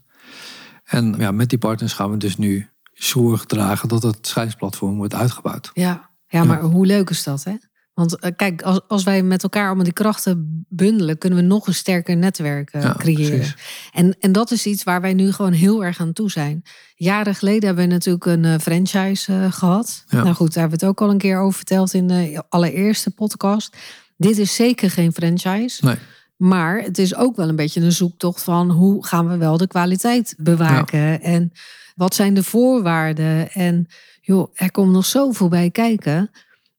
En 0.83 1.15
ja, 1.17 1.31
met 1.31 1.49
die 1.49 1.57
partners 1.59 1.93
gaan 1.93 2.11
we 2.11 2.17
dus 2.17 2.37
nu 2.37 2.69
zorg 2.93 3.45
dragen 3.45 3.87
dat 3.89 4.03
het 4.03 4.27
scheidingsplatform 4.27 4.97
wordt 4.97 5.13
uitgebouwd. 5.13 5.71
Ja, 5.73 6.09
ja 6.27 6.43
maar 6.43 6.61
hoe 6.61 6.85
leuk 6.85 7.09
is 7.09 7.23
dat 7.23 7.43
hè? 7.43 7.55
Want 8.01 8.19
eh, 8.19 8.31
kijk, 8.35 8.61
als, 8.61 8.79
als 8.87 9.03
wij 9.03 9.23
met 9.23 9.43
elkaar 9.43 9.65
allemaal 9.65 9.83
die 9.83 9.93
krachten 9.93 10.65
bundelen, 10.69 11.17
kunnen 11.17 11.39
we 11.39 11.45
nog 11.45 11.67
een 11.67 11.73
sterker 11.73 12.17
netwerk 12.17 12.69
eh, 12.69 12.81
Ja, 12.81 12.95
creëren. 12.97 13.37
precies. 13.37 13.55
En, 13.93 14.15
en 14.19 14.31
dat 14.31 14.51
is 14.51 14.65
iets 14.65 14.83
waar 14.83 15.01
wij 15.01 15.13
nu 15.13 15.31
gewoon 15.31 15.51
heel 15.51 15.83
erg 15.83 15.99
aan 15.99 16.13
toe 16.13 16.31
zijn. 16.31 16.63
Jaren 16.95 17.35
geleden 17.35 17.65
hebben 17.65 17.85
we 17.87 17.91
natuurlijk 17.91 18.25
een 18.25 18.45
eh, 18.45 18.59
franchise 18.59 19.33
eh, 19.33 19.51
gehad. 19.51 20.03
Ja. 20.07 20.23
Nou 20.23 20.35
goed, 20.35 20.53
daar 20.53 20.61
hebben 20.61 20.79
we 20.79 20.85
het 20.85 20.93
ook 20.95 21.01
al 21.07 21.09
een 21.13 21.17
keer 21.17 21.39
over 21.39 21.57
verteld 21.57 21.93
in 21.93 22.07
de 22.07 22.43
allereerste 22.49 23.11
podcast. 23.11 23.77
Dit 24.17 24.37
is 24.37 24.55
zeker 24.55 24.91
geen 24.91 25.13
franchise. 25.13 25.85
Nee, 25.85 25.95
Maar 26.37 26.79
het 26.81 26.97
is 26.97 27.15
ook 27.15 27.35
wel 27.35 27.49
een 27.49 27.55
beetje 27.55 27.81
een 27.81 27.91
zoektocht 27.91 28.43
van 28.43 28.71
hoe 28.71 29.05
gaan 29.05 29.27
we 29.27 29.37
wel 29.37 29.57
de 29.57 29.67
kwaliteit 29.67 30.35
bewaken. 30.37 31.21
En 31.21 31.51
wat 31.95 32.15
zijn 32.15 32.33
de 32.33 32.43
voorwaarden? 32.43 33.51
En 33.51 33.87
joh, 34.21 34.51
er 34.53 34.71
komt 34.71 34.91
nog 34.91 35.05
zoveel 35.05 35.47
bij 35.47 35.69
kijken. 35.69 36.31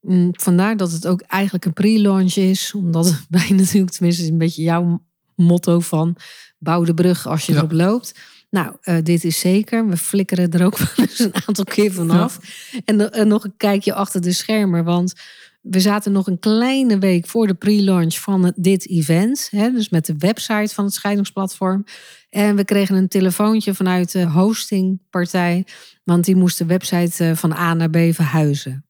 Mm, 0.03 0.29
Vandaar 0.31 0.77
dat 0.77 0.91
het 0.91 1.07
ook 1.07 1.21
eigenlijk 1.21 1.65
een 1.65 1.73
pre-launch 1.73 2.35
is. 2.35 2.73
Omdat 2.73 3.15
wij 3.29 3.49
natuurlijk, 3.55 3.91
tenminste 3.91 4.27
een 4.27 4.37
beetje 4.37 4.61
jouw 4.63 5.03
motto 5.35 5.79
van 5.79 6.15
bouw 6.57 6.83
de 6.83 6.93
brug 6.93 7.27
als 7.27 7.45
je 7.45 7.51
Ja. 7.51 7.57
erop 7.57 7.71
loopt. 7.71 8.19
Nou, 8.49 8.75
eh, 8.81 8.97
dit 9.03 9.23
is 9.23 9.39
zeker. 9.39 9.87
We 9.87 9.97
flikkeren 9.97 10.51
er 10.51 10.65
ook 10.65 10.77
wel 10.83 10.87
eens 10.95 11.19
een 11.19 11.33
aantal 11.47 11.63
keer 11.63 11.91
vanaf. 11.93 12.39
En, 12.85 12.95
no- 12.95 13.05
en 13.05 13.27
nog 13.27 13.43
een 13.43 13.53
kijkje 13.57 13.93
achter 13.93 14.21
de 14.21 14.31
schermen. 14.31 14.83
Want 14.83 15.13
we 15.61 15.79
zaten 15.79 16.11
nog 16.11 16.27
een 16.27 16.39
kleine 16.39 16.97
week 16.99 17.27
voor 17.27 17.47
de 17.47 17.53
pre-launch 17.53 18.13
van 18.19 18.43
het- 18.45 18.53
dit 18.57 18.89
event. 18.89 19.47
Hè, 19.51 19.71
dus 19.71 19.89
met 19.89 20.05
de 20.05 20.15
website 20.17 20.73
van 20.73 20.83
het 20.85 20.93
scheidingsplatform. 20.93 21.83
En 22.29 22.55
we 22.55 22.65
kregen 22.65 22.95
een 22.95 23.07
telefoontje 23.07 23.73
vanuit 23.73 24.11
de 24.11 24.25
hostingpartij. 24.25 25.65
Want 26.03 26.25
die 26.25 26.35
moest 26.35 26.57
de 26.57 26.65
website 26.65 27.23
eh, 27.25 27.35
van 27.35 27.51
A 27.53 27.73
naar 27.73 27.89
B 27.89 27.97
verhuizen. 28.13 28.85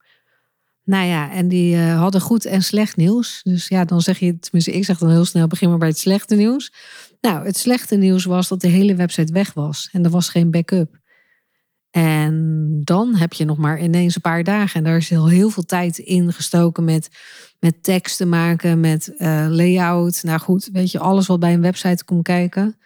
Nou 0.83 1.05
ja, 1.05 1.31
en 1.31 1.47
die 1.47 1.75
eh, 1.75 1.99
hadden 1.99 2.21
goed 2.21 2.45
en 2.45 2.63
slecht 2.63 2.95
nieuws. 2.95 3.41
Dus 3.43 3.67
ja, 3.67 3.85
dan 3.85 4.01
zeg 4.01 4.19
je, 4.19 4.39
tenminste, 4.39 4.71
ik 4.71 4.85
zeg 4.85 4.97
dan 4.97 5.09
heel 5.09 5.25
snel: 5.25 5.47
begin 5.47 5.69
maar 5.69 5.77
bij 5.77 5.87
het 5.87 5.97
slechte 5.97 6.35
nieuws. 6.35 6.73
Nou, 7.21 7.45
het 7.45 7.57
slechte 7.57 7.95
nieuws 7.95 8.25
was 8.25 8.47
dat 8.47 8.61
de 8.61 8.67
hele 8.67 8.95
website 8.95 9.33
weg 9.33 9.53
was 9.53 9.89
en 9.91 10.03
er 10.03 10.09
was 10.09 10.29
geen 10.29 10.51
backup. 10.51 11.01
En 11.95 12.81
dan 12.83 13.15
heb 13.15 13.33
je 13.33 13.45
nog 13.45 13.57
maar 13.57 13.81
ineens 13.81 14.15
een 14.15 14.21
paar 14.21 14.43
dagen. 14.43 14.75
En 14.75 14.83
daar 14.83 14.97
is 14.97 15.09
heel, 15.09 15.27
heel 15.27 15.49
veel 15.49 15.63
tijd 15.63 15.97
in 15.97 16.33
gestoken 16.33 16.83
met, 16.83 17.09
met 17.59 17.83
teksten 17.83 18.29
maken, 18.29 18.79
met 18.79 19.15
eh, 19.17 19.45
layout. 19.49 20.23
Nou 20.23 20.39
goed, 20.39 20.69
weet 20.71 20.91
je, 20.91 20.99
alles 20.99 21.27
wat 21.27 21.39
bij 21.39 21.53
een 21.53 21.61
website 21.61 22.05
komt 22.05 22.23
kijken. 22.23 22.77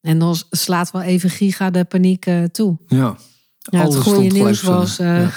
En 0.00 0.18
dan 0.18 0.36
slaat 0.50 0.90
wel 0.90 1.02
even 1.02 1.30
giga 1.30 1.70
de 1.70 1.84
paniek 1.84 2.26
eh, 2.26 2.42
toe. 2.42 2.78
Ja. 2.86 3.16
Ja, 3.70 3.82
het 3.82 3.96
goede 3.96 4.28
nieuws 4.28 4.62
was 4.62 4.98
eh, 4.98 5.20
ja. 5.20 5.30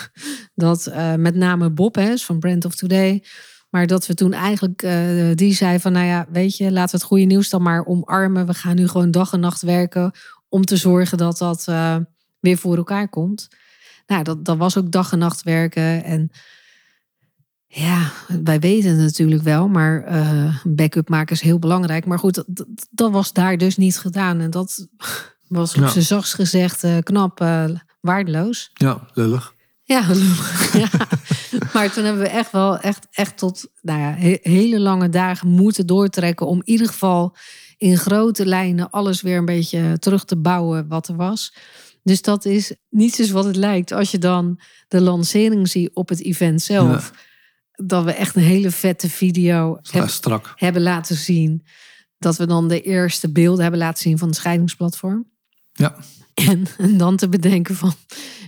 dat 0.56 0.86
eh, 0.88 1.16
met 1.16 1.36
name 1.36 1.70
Bob 1.70 1.96
hè, 1.96 2.18
van 2.18 2.40
Brand 2.40 2.66
of 2.66 2.76
Today. 2.76 3.24
Maar 3.70 3.88
dat 3.88 4.08
we 4.08 4.14
toen 4.14 4.34
eigenlijk, 4.34 4.82
eh, 4.82 5.36
die 5.36 5.54
zei 5.54 5.80
van, 5.80 5.92
nou 5.92 6.06
ja, 6.06 6.26
weet 6.32 6.58
je, 6.58 6.72
laten 6.72 6.92
we 6.92 6.98
het 6.98 7.06
goede 7.06 7.24
nieuws 7.24 7.50
dan 7.50 7.62
maar 7.62 7.86
omarmen. 7.86 8.46
We 8.46 8.54
gaan 8.54 8.76
nu 8.76 8.88
gewoon 8.88 9.12
dag 9.12 9.34
en 9.34 9.40
nacht 9.40 9.62
werken 9.62 10.12
om 10.50 10.66
te 10.66 10.78
zorgen 10.78 11.18
dat 11.18 11.38
dat 11.38 11.66
weer 12.40 12.58
voor 12.58 12.78
elkaar 12.78 13.10
komt. 13.10 13.48
Nou, 14.08 14.24
dat, 14.24 14.46
dat 14.46 14.58
was 14.58 14.78
ook 14.78 14.92
dag 14.92 15.12
en 15.12 15.20
nacht 15.20 15.44
werken. 15.44 16.04
En 16.04 16.32
ja, 17.68 18.12
wij 18.44 18.60
weten 18.60 18.90
het 18.90 19.00
natuurlijk 19.00 19.42
wel, 19.42 19.68
maar 19.68 20.04
eh 20.04 20.56
backup 20.64 21.10
maken 21.10 21.36
is 21.36 21.42
heel 21.42 21.60
belangrijk. 21.60 22.06
Maar 22.06 22.20
goed, 22.20 22.44
dat, 22.92 23.12
was 23.12 23.34
daar 23.34 23.58
dus 23.58 23.78
niet 23.78 24.00
gedaan. 24.00 24.40
En 24.40 24.50
dat 24.50 24.88
was 25.48 25.76
op 25.76 25.82
Ja. 25.82 25.88
zijn 25.88 26.04
zachtst 26.04 26.34
gezegd 26.34 26.86
knap, 27.04 27.42
eh, 27.42 27.66
waardeloos. 28.04 28.70
ja, 29.84 30.06
lullig. 30.08 30.42
Ja, 30.74 30.80
ja, 30.82 31.08
maar 31.74 31.92
toen 31.94 32.04
hebben 32.04 32.22
we 32.22 32.28
echt 32.30 32.52
wel 32.52 32.78
echt, 32.80 33.08
echt 33.12 33.38
tot 33.38 33.66
nou 33.82 34.00
ja, 34.00 34.14
he- 34.14 34.38
hele 34.42 34.80
lange 34.80 35.10
dagen 35.10 35.48
moeten 35.48 35.86
doortrekken 35.88 36.48
om 36.48 36.58
in 36.58 36.70
ieder 36.70 36.88
geval 36.88 37.36
in 37.78 37.98
grote 37.98 38.46
lijnen 38.46 38.90
alles 38.90 39.22
weer 39.22 39.38
een 39.38 39.46
beetje 39.46 40.00
terug 40.00 40.26
te 40.26 40.38
bouwen 40.38 40.88
wat 40.88 41.08
er 41.08 41.16
was. 41.16 41.54
Dus 42.04 42.22
dat 42.22 42.46
is 42.46 42.76
niets 42.90 43.20
is 43.20 43.32
wat 43.32 43.46
het 43.46 43.56
lijkt. 43.56 43.92
Als 43.92 44.12
je 44.12 44.18
dan 44.18 44.60
de 44.88 45.02
lancering 45.02 45.70
ziet 45.70 45.90
op 45.94 46.10
het 46.10 46.22
event 46.24 46.62
zelf, 46.62 47.12
dat 47.72 48.04
we 48.04 48.12
echt 48.14 48.36
een 48.36 48.42
hele 48.42 48.72
vette 48.72 49.10
video 49.10 49.78
heb- 49.92 50.04
hebben 50.56 50.82
laten 50.82 51.16
zien. 51.16 51.66
Dat 52.18 52.38
we 52.38 52.46
dan 52.48 52.68
de 52.68 52.82
eerste 52.82 53.32
beelden 53.32 53.62
hebben 53.62 53.80
laten 53.80 54.02
zien 54.04 54.18
van 54.18 54.28
het 54.28 54.38
scheidingsplatform. 54.38 55.32
Ja. 55.74 55.96
En, 56.34 56.66
en 56.78 56.98
dan 56.98 57.16
te 57.16 57.30
bedenken 57.30 57.76
van, 57.76 57.94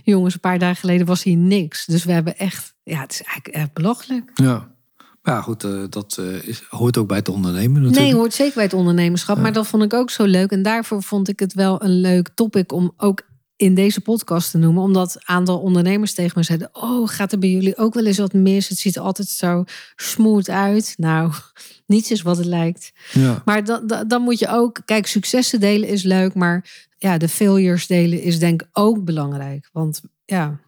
jongens, 0.04 0.34
een 0.34 0.40
paar 0.40 0.58
dagen 0.58 0.76
geleden 0.76 1.06
was 1.06 1.22
hier 1.22 1.36
niks. 1.36 1.86
Dus 1.86 2.04
we 2.04 2.12
hebben 2.12 2.38
echt, 2.38 2.74
ja, 2.82 3.00
het 3.00 3.12
is 3.12 3.22
eigenlijk 3.22 3.56
echt 3.56 3.72
belachelijk. 3.72 4.30
Ja. 4.34 4.74
Maar 5.22 5.34
ja, 5.34 5.40
goed, 5.40 5.64
eh, 5.64 5.82
dat 5.90 6.16
eh, 6.20 6.48
is, 6.48 6.62
hoort 6.68 6.96
ook 6.96 7.08
bij 7.08 7.16
het 7.16 7.28
ondernemen 7.28 7.82
natuurlijk. 7.82 8.06
Nee, 8.06 8.14
hoort 8.14 8.34
zeker 8.34 8.54
bij 8.54 8.64
het 8.64 8.72
ondernemerschap. 8.72 9.38
Maar 9.38 9.52
dat 9.52 9.66
vond 9.66 9.82
ik 9.82 9.94
ook 9.94 10.10
zo 10.10 10.24
leuk. 10.24 10.50
En 10.50 10.62
daarvoor 10.62 11.02
vond 11.02 11.28
ik 11.28 11.40
het 11.40 11.54
wel 11.54 11.82
een 11.82 12.00
leuk 12.00 12.28
topic 12.34 12.72
om 12.72 12.92
ook 12.96 13.22
in 13.56 13.74
deze 13.74 14.00
podcast 14.00 14.50
te 14.50 14.58
noemen. 14.58 14.82
Omdat 14.82 15.14
een 15.14 15.20
aantal 15.24 15.58
ondernemers 15.58 16.14
tegen 16.14 16.32
me 16.38 16.42
zeiden... 16.44 16.68
oh, 16.72 17.08
gaat 17.08 17.32
er 17.32 17.38
bij 17.38 17.50
jullie 17.50 17.76
ook 17.76 17.94
wel 17.94 18.06
eens 18.06 18.18
wat 18.18 18.32
mis? 18.32 18.68
Het 18.68 18.78
ziet 18.78 18.96
er 18.96 19.02
altijd 19.02 19.28
zo 19.28 19.64
smooth 19.96 20.48
uit. 20.48 20.94
Nou, 20.96 21.32
niets 21.86 22.10
is 22.10 22.22
wat 22.22 22.36
het 22.36 22.46
lijkt. 22.46 22.92
Ja. 23.12 23.42
Maar 23.44 23.64
dan, 23.64 23.86
dan, 23.86 24.08
dan 24.08 24.22
moet 24.22 24.38
je 24.38 24.48
ook... 24.48 24.80
Kijk, 24.84 25.06
successen 25.06 25.60
delen 25.60 25.88
is 25.88 26.02
leuk, 26.02 26.34
maar 26.34 26.86
ja, 26.98 27.18
de 27.18 27.28
failures 27.28 27.86
delen 27.86 28.22
is 28.22 28.38
denk 28.38 28.62
ik 28.62 28.68
ook 28.72 29.04
belangrijk. 29.04 29.68
Want 29.72 30.02
ja, 30.24 30.60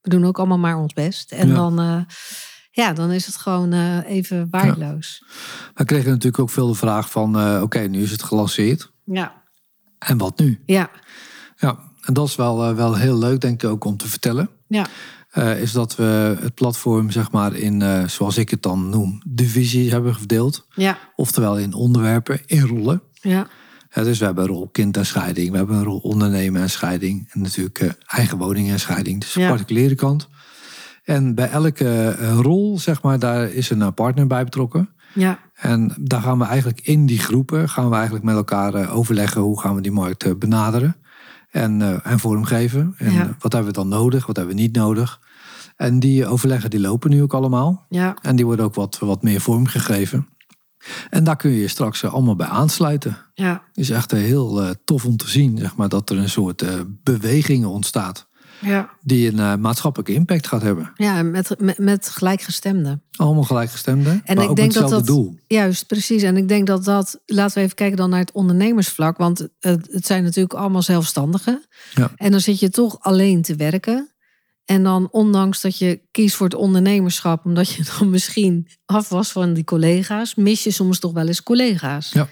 we 0.00 0.10
doen 0.10 0.24
ook 0.24 0.38
allemaal 0.38 0.58
maar 0.58 0.76
ons 0.78 0.92
best. 0.92 1.32
En 1.32 1.48
Ja. 1.48 1.54
dan, 1.54 1.80
eh, 1.80 2.00
ja, 2.70 2.92
dan 2.92 3.10
is 3.10 3.26
het 3.26 3.36
gewoon 3.36 3.72
eh, 3.72 3.98
even 4.10 4.46
waardeloos. 4.50 5.24
We 5.74 5.84
kregen 5.84 6.10
natuurlijk 6.10 6.42
ook 6.42 6.50
veel 6.50 6.66
de 6.68 6.74
vraag 6.74 7.10
van... 7.10 7.38
eh, 7.38 7.62
oké, 7.62 7.78
nu 7.78 8.02
is 8.02 8.10
het 8.10 8.22
gelanceerd. 8.22 8.92
Ja, 9.04 9.42
En 9.98 10.18
wat 10.18 10.38
nu? 10.38 10.62
ja, 10.66 10.90
Ja, 11.56 11.90
en 12.06 12.14
dat 12.14 12.28
is 12.28 12.34
wel, 12.36 12.64
eh, 12.68 12.74
wel 12.74 12.94
heel 12.96 13.18
leuk, 13.18 13.40
denk 13.40 13.62
ik 13.62 13.70
ook, 13.70 13.84
om 13.84 13.96
te 13.96 14.08
vertellen. 14.08 14.48
ja. 14.66 14.86
Eh, 15.30 15.60
is 15.60 15.72
dat 15.72 15.96
we 15.96 16.36
het 16.40 16.54
platform, 16.54 17.10
zeg 17.10 17.30
maar, 17.30 17.54
in, 17.54 17.82
eh, 17.82 18.06
zoals 18.08 18.36
ik 18.38 18.50
het 18.50 18.62
dan 18.62 18.88
noem, 18.90 19.20
divisies 19.26 19.90
hebben 19.90 20.14
verdeeld. 20.14 20.66
ja, 20.74 20.98
Oftewel 21.16 21.58
in 21.58 21.72
onderwerpen, 21.74 22.40
in 22.46 22.60
rollen. 22.66 23.02
ja. 23.20 23.46
Dus 23.94 24.18
we 24.18 24.24
hebben 24.24 24.44
een 24.44 24.50
rol 24.50 24.68
kind 24.72 24.96
en 24.96 25.06
scheiding. 25.06 25.50
We 25.50 25.56
hebben 25.56 25.76
een 25.76 25.84
rol 25.84 25.98
ondernemen 25.98 26.62
en 26.62 26.70
scheiding. 26.70 27.28
En 27.30 27.40
natuurlijk 27.40 27.94
eigen 28.06 28.38
woning 28.38 28.70
en 28.70 28.80
scheiding. 28.80 29.20
Dus 29.20 29.32
de 29.32 29.40
Ja. 29.40 29.48
particuliere 29.48 29.94
kant. 29.94 30.28
En 31.04 31.34
bij 31.34 31.50
elke 31.50 32.14
rol, 32.40 32.78
zeg 32.78 33.02
maar, 33.02 33.18
daar 33.18 33.50
is 33.50 33.70
een 33.70 33.94
partner 33.94 34.26
bij 34.26 34.44
betrokken. 34.44 34.88
ja. 35.14 35.38
En 35.54 35.94
daar 36.00 36.22
gaan 36.22 36.38
we 36.38 36.44
eigenlijk 36.44 36.80
in 36.80 37.06
die 37.06 37.18
groepen, 37.18 37.68
gaan 37.68 37.88
we 37.88 37.94
eigenlijk 37.94 38.24
met 38.24 38.34
elkaar 38.34 38.90
overleggen 38.90 39.40
hoe 39.40 39.60
gaan 39.60 39.74
we 39.74 39.80
die 39.80 39.92
markt 39.92 40.38
benaderen. 40.38 40.96
En, 41.52 41.82
eh, 41.82 42.06
en 42.12 42.18
vormgeven. 42.18 42.94
En 42.98 43.12
Ja. 43.12 43.22
eh, 43.22 43.28
wat 43.38 43.52
hebben 43.52 43.72
we 43.72 43.78
dan 43.78 43.88
nodig, 43.88 44.26
wat 44.26 44.36
hebben 44.36 44.54
we 44.54 44.60
niet 44.60 44.74
nodig. 44.76 45.20
En 45.76 46.00
die 46.00 46.26
overleggen 46.26 46.70
die 46.70 46.80
lopen 46.80 47.10
nu 47.10 47.22
ook 47.22 47.34
allemaal. 47.34 47.86
Ja, 47.88 48.16
En 48.22 48.36
die 48.36 48.44
worden 48.44 48.64
ook 48.64 48.74
wat, 48.74 48.98
wat 48.98 49.22
meer 49.22 49.40
vormgegeven. 49.40 50.28
En 51.10 51.24
daar 51.24 51.36
kun 51.36 51.50
je 51.50 51.60
je 51.60 51.68
straks 51.68 52.02
eh, 52.02 52.12
allemaal 52.12 52.36
bij 52.36 52.46
aansluiten 52.46 53.16
ja, 53.34 53.62
is 53.74 53.90
echt 53.90 54.10
heel 54.10 54.74
tof 54.84 55.04
om 55.04 55.16
te 55.16 55.28
zien, 55.28 55.58
zeg 55.58 55.76
maar, 55.76 55.88
dat 55.88 56.10
er 56.10 56.18
een 56.18 56.28
soort 56.30 56.64
beweging 57.02 57.64
ontstaat 57.64 58.28
ja. 58.62 58.90
die 59.00 59.32
een 59.32 59.38
eh, 59.38 59.54
maatschappelijke 59.56 60.12
impact 60.14 60.46
gaat 60.46 60.62
hebben. 60.62 60.92
Ja, 60.94 61.22
met, 61.22 61.60
met, 61.60 61.78
met 61.78 62.08
gelijkgestemden. 62.08 63.02
Allemaal 63.16 63.42
gelijkgestemden, 63.42 64.20
En 64.24 64.34
maar 64.34 64.44
ik 64.44 64.50
ook 64.50 64.56
denk 64.56 64.74
met 64.74 64.88
dat- 64.88 65.06
doel. 65.06 65.38
Juist, 65.46 65.86
precies. 65.86 66.22
En 66.22 66.36
ik 66.36 66.48
denk 66.48 66.66
dat 66.66 66.84
dat, 66.84 67.20
laten 67.26 67.54
we 67.58 67.62
even 67.62 67.76
kijken 67.76 67.96
dan 67.96 68.10
naar 68.10 68.20
het 68.20 68.32
ondernemersvlak. 68.32 69.16
Want 69.16 69.38
het, 69.58 69.88
het 69.90 70.06
zijn 70.06 70.22
natuurlijk 70.22 70.54
allemaal 70.54 70.82
zelfstandigen. 70.82 71.64
Ja. 71.94 72.10
En 72.16 72.30
dan 72.30 72.40
zit 72.40 72.58
je 72.60 72.70
toch 72.70 73.00
alleen 73.00 73.42
te 73.42 73.54
werken. 73.56 74.06
En 74.64 74.82
dan, 74.82 75.08
ondanks 75.10 75.60
dat 75.60 75.78
je 75.78 76.00
kiest 76.10 76.34
voor 76.36 76.46
het 76.46 76.56
ondernemerschap, 76.56 77.44
omdat 77.44 77.70
je 77.72 77.84
dan 77.98 78.10
misschien 78.10 78.68
af 78.84 79.08
was 79.08 79.32
van 79.32 79.52
die 79.52 79.64
collega's, 79.64 80.34
mis 80.34 80.64
je 80.64 80.70
soms 80.70 80.98
toch 80.98 81.12
wel 81.12 81.26
eens 81.26 81.42
collega's. 81.42 82.10
Ja. 82.12 82.28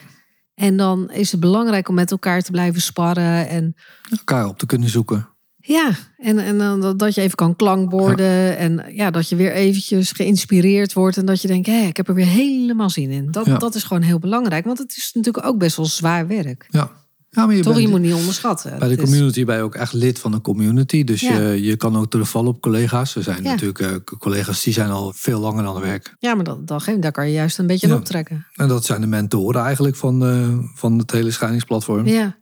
En 0.55 0.77
dan 0.77 1.11
is 1.11 1.31
het 1.31 1.41
belangrijk 1.41 1.89
om 1.89 1.95
met 1.95 2.11
elkaar 2.11 2.43
te 2.43 2.51
blijven 2.51 2.81
sparren. 2.81 3.49
En 3.49 3.75
Elkaar 4.11 4.47
op 4.47 4.59
te 4.59 4.67
kunnen 4.67 4.89
zoeken. 4.89 5.29
Ja, 5.73 5.91
en, 6.19 6.39
en 6.39 6.59
dan 6.59 6.97
dat- 6.97 7.15
je 7.15 7.21
even 7.21 7.37
kan 7.37 7.57
klankborden. 7.57 8.57
En 8.59 8.85
ja, 8.95 9.11
dat 9.11 9.29
je 9.29 9.37
weer 9.37 9.53
eventjes 9.53 10.13
geïnspireerd 10.13 10.93
wordt. 10.93 11.17
En 11.17 11.25
dat 11.27 11.43
je 11.43 11.49
denkt, 11.49 11.67
hé, 11.67 11.87
ik 11.87 11.97
heb 11.97 12.09
er 12.09 12.15
weer 12.15 12.27
helemaal 12.27 12.91
zin 12.91 13.11
in. 13.11 13.31
Dat, 13.31 13.47
Ja. 13.47 13.57
dat 13.59 13.75
is 13.75 13.83
gewoon 13.83 14.03
heel 14.03 14.19
belangrijk. 14.19 14.65
Want 14.65 14.79
het 14.79 14.97
is 14.97 15.11
natuurlijk 15.15 15.47
ook 15.47 15.59
best 15.59 15.77
wel 15.77 15.87
zwaar 15.87 16.27
werk. 16.27 16.67
Ja, 16.71 16.91
ja 17.31 17.47
maar 17.47 17.55
je 17.55 17.63
Toch, 17.63 17.73
bent, 17.73 17.85
je 17.85 17.91
moet 17.91 18.01
niet 18.01 18.15
onderschatten. 18.15 18.71
bij 18.71 18.79
de 18.79 18.95
Het 18.95 19.03
is- 19.03 19.09
community 19.11 19.45
ben 19.45 19.57
je 19.57 19.63
ook 19.63 19.75
echt 19.75 19.93
lid 19.93 20.19
van 20.19 20.33
een 20.33 20.41
community. 20.41 21.05
Dus 21.05 21.21
Ja. 21.21 21.39
je, 21.39 21.63
je 21.63 21.77
kan 21.77 21.97
ook 21.97 22.11
terugvallen 22.11 22.51
op 22.51 22.61
collega's. 22.61 23.17
Er 23.17 23.23
zijn 23.23 23.43
Ja. 23.43 23.51
natuurlijk 23.51 23.81
eh, 23.81 23.89
collega's 24.19 24.63
die 24.63 24.73
zijn 24.73 24.91
al 24.91 25.13
veel 25.17 25.41
langer 25.41 25.65
aan 25.67 25.75
het 25.75 25.85
werk. 25.85 26.15
Ja, 26.19 26.35
maar 26.35 26.45
dat, 26.45 26.67
dat, 26.67 26.83
geeft- 26.83 27.03
daar 27.03 27.13
kan 27.13 27.27
je 27.27 27.33
juist 27.33 27.59
een 27.59 27.67
beetje 27.67 27.87
Ja. 27.87 27.93
aan 27.93 27.99
optrekken. 27.99 28.47
En 28.55 28.69
dat 28.69 28.85
zijn 28.85 29.01
de 29.01 29.07
mentoren 29.07 29.63
eigenlijk 29.63 29.97
van, 29.97 30.25
eh, 30.27 30.49
van 30.75 30.99
het 30.99 31.11
hele 31.11 31.31
scheidingsplatform. 31.31 32.07
Ja, 32.07 32.37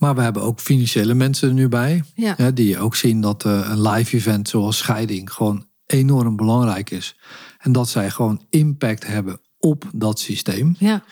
Maar 0.00 0.14
we 0.14 0.22
hebben 0.22 0.42
ook 0.42 0.60
financiële 0.60 1.14
mensen 1.14 1.48
er 1.48 1.54
nu 1.54 1.68
bij. 1.68 2.04
ja, 2.14 2.50
die 2.50 2.78
ook 2.78 2.96
zien 2.96 3.20
dat 3.20 3.44
eh, 3.44 3.68
een 3.70 3.82
live 3.88 4.16
event 4.16 4.48
zoals 4.48 4.76
scheiding 4.78 5.32
gewoon 5.32 5.66
enorm 5.86 6.36
belangrijk 6.36 6.90
is. 6.90 7.16
En 7.58 7.72
dat 7.72 7.88
zij 7.88 8.10
gewoon 8.10 8.46
impact 8.50 9.06
hebben 9.06 9.40
op 9.58 9.84
dat 9.94 10.18
systeem. 10.18 10.74
ja, 10.78 11.04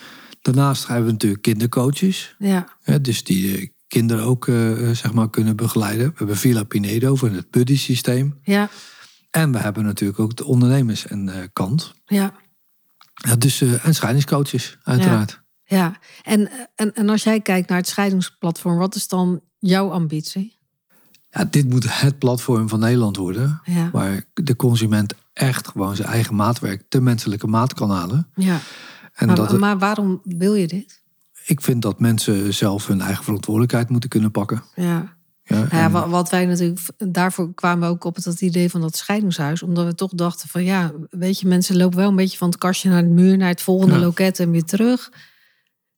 Daarnaast 0.42 0.86
hebben 0.86 1.06
we 1.06 1.12
natuurlijk 1.12 1.42
kindercoaches. 1.42 2.34
ja, 2.38 2.68
Hè, 2.82 3.00
dus 3.00 3.24
die 3.24 3.56
eh, 3.58 3.68
kinderen 3.88 4.24
ook 4.24 4.48
eh, 4.48 4.90
zeg 4.90 5.12
maar 5.12 5.30
kunnen 5.30 5.56
begeleiden. 5.56 6.06
We 6.06 6.14
hebben 6.16 6.36
Villa 6.36 6.64
Pinedo 6.64 7.16
voor 7.16 7.30
het 7.30 7.50
buddy 7.50 7.76
systeem. 7.76 8.38
ja, 8.42 8.68
En 9.30 9.52
we 9.52 9.58
hebben 9.58 9.84
natuurlijk 9.84 10.18
ook 10.18 10.36
de 10.36 10.44
ondernemers 10.44 11.06
en 11.06 11.50
kant. 11.52 11.94
ja. 12.06 12.34
Ja, 13.14 13.36
dus, 13.36 13.60
en 13.60 13.94
scheidingscoaches, 13.94 14.78
uiteraard. 14.82 15.42
Ja. 15.68 15.96
En, 16.22 16.50
en, 16.74 16.94
en 16.94 17.08
als 17.08 17.22
jij 17.22 17.40
kijkt 17.40 17.68
naar 17.68 17.78
het 17.78 17.88
scheidingsplatform, 17.88 18.78
wat 18.78 18.94
is 18.94 19.08
dan 19.08 19.40
jouw 19.58 19.90
ambitie? 19.90 20.56
Ja, 21.30 21.44
dit 21.44 21.68
moet 21.68 22.00
het 22.00 22.18
platform 22.18 22.68
van 22.68 22.80
Nederland 22.80 23.16
worden. 23.16 23.60
Ja, 23.64 23.90
Waar 23.92 24.24
de 24.34 24.56
consument 24.56 25.14
echt 25.32 25.68
gewoon 25.68 25.96
zijn 25.96 26.08
eigen 26.08 26.34
maatwerk, 26.34 26.84
de 26.88 27.00
menselijke 27.00 27.46
maat 27.46 27.74
kan 27.74 27.90
halen. 27.90 28.28
ja. 28.34 28.58
En 29.14 29.26
Maar, 29.26 29.36
dat 29.36 29.58
maar 29.58 29.78
waarom 29.78 30.20
wil 30.24 30.54
je 30.54 30.66
dit? 30.66 31.02
ik 31.44 31.60
vind 31.60 31.82
dat 31.82 32.00
mensen 32.00 32.54
zelf 32.54 32.86
hun 32.86 33.00
eigen 33.00 33.24
verantwoordelijkheid 33.24 33.88
moeten 33.88 34.08
kunnen 34.08 34.30
pakken. 34.30 34.62
Ja. 34.74 35.16
Ja, 35.42 35.56
Nou 35.70 35.76
ja, 35.92 36.08
wat 36.08 36.30
wij 36.30 36.46
natuurlijk, 36.46 36.80
daarvoor 36.98 37.54
kwamen 37.54 37.88
we 37.88 37.94
ook 37.94 38.04
op 38.04 38.14
het 38.16 38.40
idee 38.40 38.70
van 38.70 38.80
dat 38.80 38.96
scheidingshuis. 38.96 39.62
Omdat 39.62 39.84
we 39.86 39.94
toch 39.94 40.10
dachten 40.14 40.48
van 40.48 40.64
ja, 40.64 40.92
weet 41.10 41.40
je, 41.40 41.46
mensen 41.48 41.76
lopen 41.76 41.98
wel 41.98 42.08
een 42.08 42.16
beetje 42.16 42.38
van 42.38 42.48
het 42.48 42.58
kastje 42.58 42.88
naar 42.88 43.02
de 43.02 43.08
muur, 43.08 43.36
naar 43.36 43.48
het 43.48 43.62
volgende 43.62 43.94
Ja. 43.94 44.00
loket 44.00 44.40
en 44.40 44.50
weer 44.50 44.64
terug. 44.64 45.10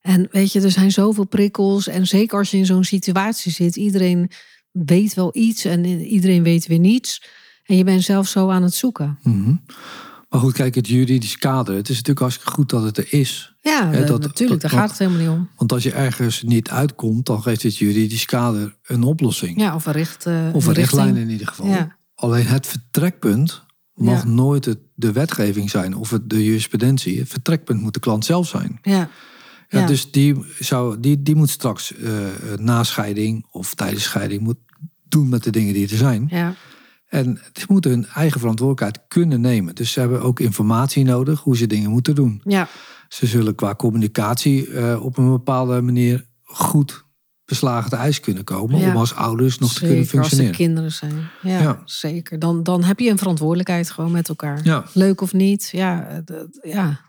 En 0.01 0.29
weet 0.31 0.53
je, 0.53 0.61
er 0.61 0.71
zijn 0.71 0.93
zoveel 0.93 1.27
prikkels. 1.27 1.87
En 1.89 2.07
zeker 2.07 2.39
als 2.39 2.51
je 2.51 2.57
in 2.57 2.67
zo'n 2.67 2.85
situatie 2.85 3.53
zit, 3.53 3.77
iedereen 3.77 4.31
weet 4.71 5.15
wel 5.15 5.31
iets 5.37 5.65
en 5.65 5.85
iedereen 5.85 6.43
weet 6.43 6.67
weer 6.67 6.79
niets. 6.79 7.23
En 7.65 7.77
je 7.77 7.85
bent 7.85 8.03
zelf 8.03 8.29
zo 8.29 8.49
aan 8.51 8.63
het 8.63 8.75
zoeken. 8.75 9.19
Mhm. 9.23 9.55
Maar 10.29 10.41
goed, 10.41 10.53
kijk, 10.53 10.75
het 10.75 10.89
juridisch 10.89 11.39
kader. 11.39 11.75
Het 11.75 11.85
is 11.89 11.95
natuurlijk 11.95 12.19
hartstikke 12.21 12.53
goed 12.53 12.69
dat 12.71 12.83
het 12.83 12.97
er 12.99 13.07
is. 13.13 13.55
Ja, 13.61 13.91
dat- 13.91 14.21
natuurlijk, 14.21 14.61
dat- 14.61 14.71
daar 14.71 14.81
gaat 14.81 14.89
het 14.91 14.99
helemaal 14.99 15.21
niet 15.21 15.29
om. 15.29 15.49
Want 15.57 15.73
als 15.73 15.83
je 15.83 15.93
ergens 15.93 16.43
niet 16.43 16.71
uitkomt, 16.71 17.27
dan 17.27 17.43
geeft 17.43 17.63
het 17.63 17.77
juridisch 17.77 18.25
kader 18.25 18.77
een 18.83 19.03
oplossing. 19.03 19.61
Ja, 19.61 19.75
of 19.75 19.87
een, 19.87 19.93
richt, 19.93 20.27
eh, 20.27 20.49
of 20.53 20.67
een 20.67 20.73
richtlijn 20.73 21.17
in 21.17 21.31
ieder 21.31 21.47
geval. 21.47 21.67
Ja. 21.67 21.97
Alleen 22.15 22.47
het 22.47 22.67
vertrekpunt 22.67 23.63
mag 23.95 24.23
Ja. 24.23 24.29
nooit 24.29 24.65
het, 24.65 24.79
de 24.95 25.13
wetgeving 25.13 25.71
zijn 25.71 25.95
of 25.97 26.11
het, 26.11 26.31
de 26.31 26.45
jurisprudentie. 26.45 27.19
Het 27.19 27.29
vertrekpunt 27.29 27.81
moet 27.81 27.95
de 27.95 28.01
klant 28.01 28.25
zelf 28.25 28.49
zijn. 28.49 28.79
Ja. 28.83 29.09
Ja, 29.73 29.81
Ja. 29.81 29.87
Dus 29.87 30.11
die, 30.11 30.45
zou, 30.59 31.01
die, 31.01 31.23
die 31.23 31.35
moet 31.35 31.51
straks 31.51 31.95
eh 31.97 32.13
na 32.57 32.83
scheiding 32.85 33.47
of 33.51 33.75
tijdens 33.75 34.03
scheiding 34.05 34.41
moet 34.41 34.57
doen 35.09 35.29
met 35.29 35.43
de 35.45 35.51
dingen 35.51 35.75
die 35.75 35.89
er 35.91 35.97
zijn. 35.97 36.27
Ja. 36.31 36.55
En 37.09 37.41
ze 37.53 37.65
moeten 37.69 37.91
hun 37.91 38.07
eigen 38.07 38.41
verantwoordelijkheid 38.41 39.09
kunnen 39.09 39.41
nemen. 39.41 39.75
Dus 39.75 39.93
ze 39.93 40.01
hebben 40.01 40.23
ook 40.23 40.41
informatie 40.41 41.05
nodig 41.05 41.41
hoe 41.41 41.57
ze 41.57 41.67
dingen 41.67 41.91
moeten 41.91 42.15
doen. 42.15 42.41
Ja. 42.45 42.69
Ze 43.09 43.27
zullen 43.27 43.55
qua 43.55 43.75
communicatie 43.75 44.71
eh, 44.73 45.05
op 45.05 45.19
een 45.19 45.31
bepaalde 45.31 45.81
manier 45.81 46.27
goed 46.43 47.05
beslagen 47.45 47.91
te 47.91 47.97
ijs 47.97 48.21
kunnen 48.21 48.45
komen. 48.45 48.79
Ja. 48.81 48.91
Om 48.91 48.97
als 48.97 49.15
ouders 49.15 49.59
nog 49.59 49.73
te 49.73 49.79
kunnen 49.81 49.97
Zeker 50.05 50.19
als 50.19 50.31
er 50.31 50.37
functioneren. 50.37 50.57
kinderen 50.57 50.93
zijn. 50.93 51.29
Ja, 51.43 51.61
Ja. 51.61 51.83
zeker. 51.85 52.39
Dan, 52.39 52.63
dan 52.63 52.85
heb 52.85 52.99
je 53.01 53.11
een 53.11 53.19
verantwoordelijkheid 53.19 53.91
gewoon 53.91 54.11
met 54.11 54.29
elkaar. 54.29 54.61
Ja. 54.65 54.85
Leuk 54.93 55.21
of 55.21 55.33
niet, 55.33 55.69
ja, 55.73 56.07
eh, 56.09 56.73
ja. 56.75 57.01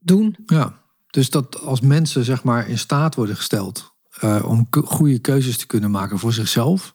doen. 0.00 0.36
Ja, 0.46 0.79
dus 1.10 1.30
dat 1.30 1.60
als 1.60 1.80
mensen 1.80 2.24
zeg 2.24 2.42
maar 2.42 2.68
in 2.68 2.78
staat 2.78 3.14
worden 3.14 3.36
gesteld 3.36 3.94
eh, 4.20 4.42
om 4.46 4.68
goede 4.84 5.18
keuzes 5.18 5.56
te 5.56 5.66
kunnen 5.66 5.90
maken 5.90 6.18
voor 6.18 6.32
zichzelf, 6.32 6.94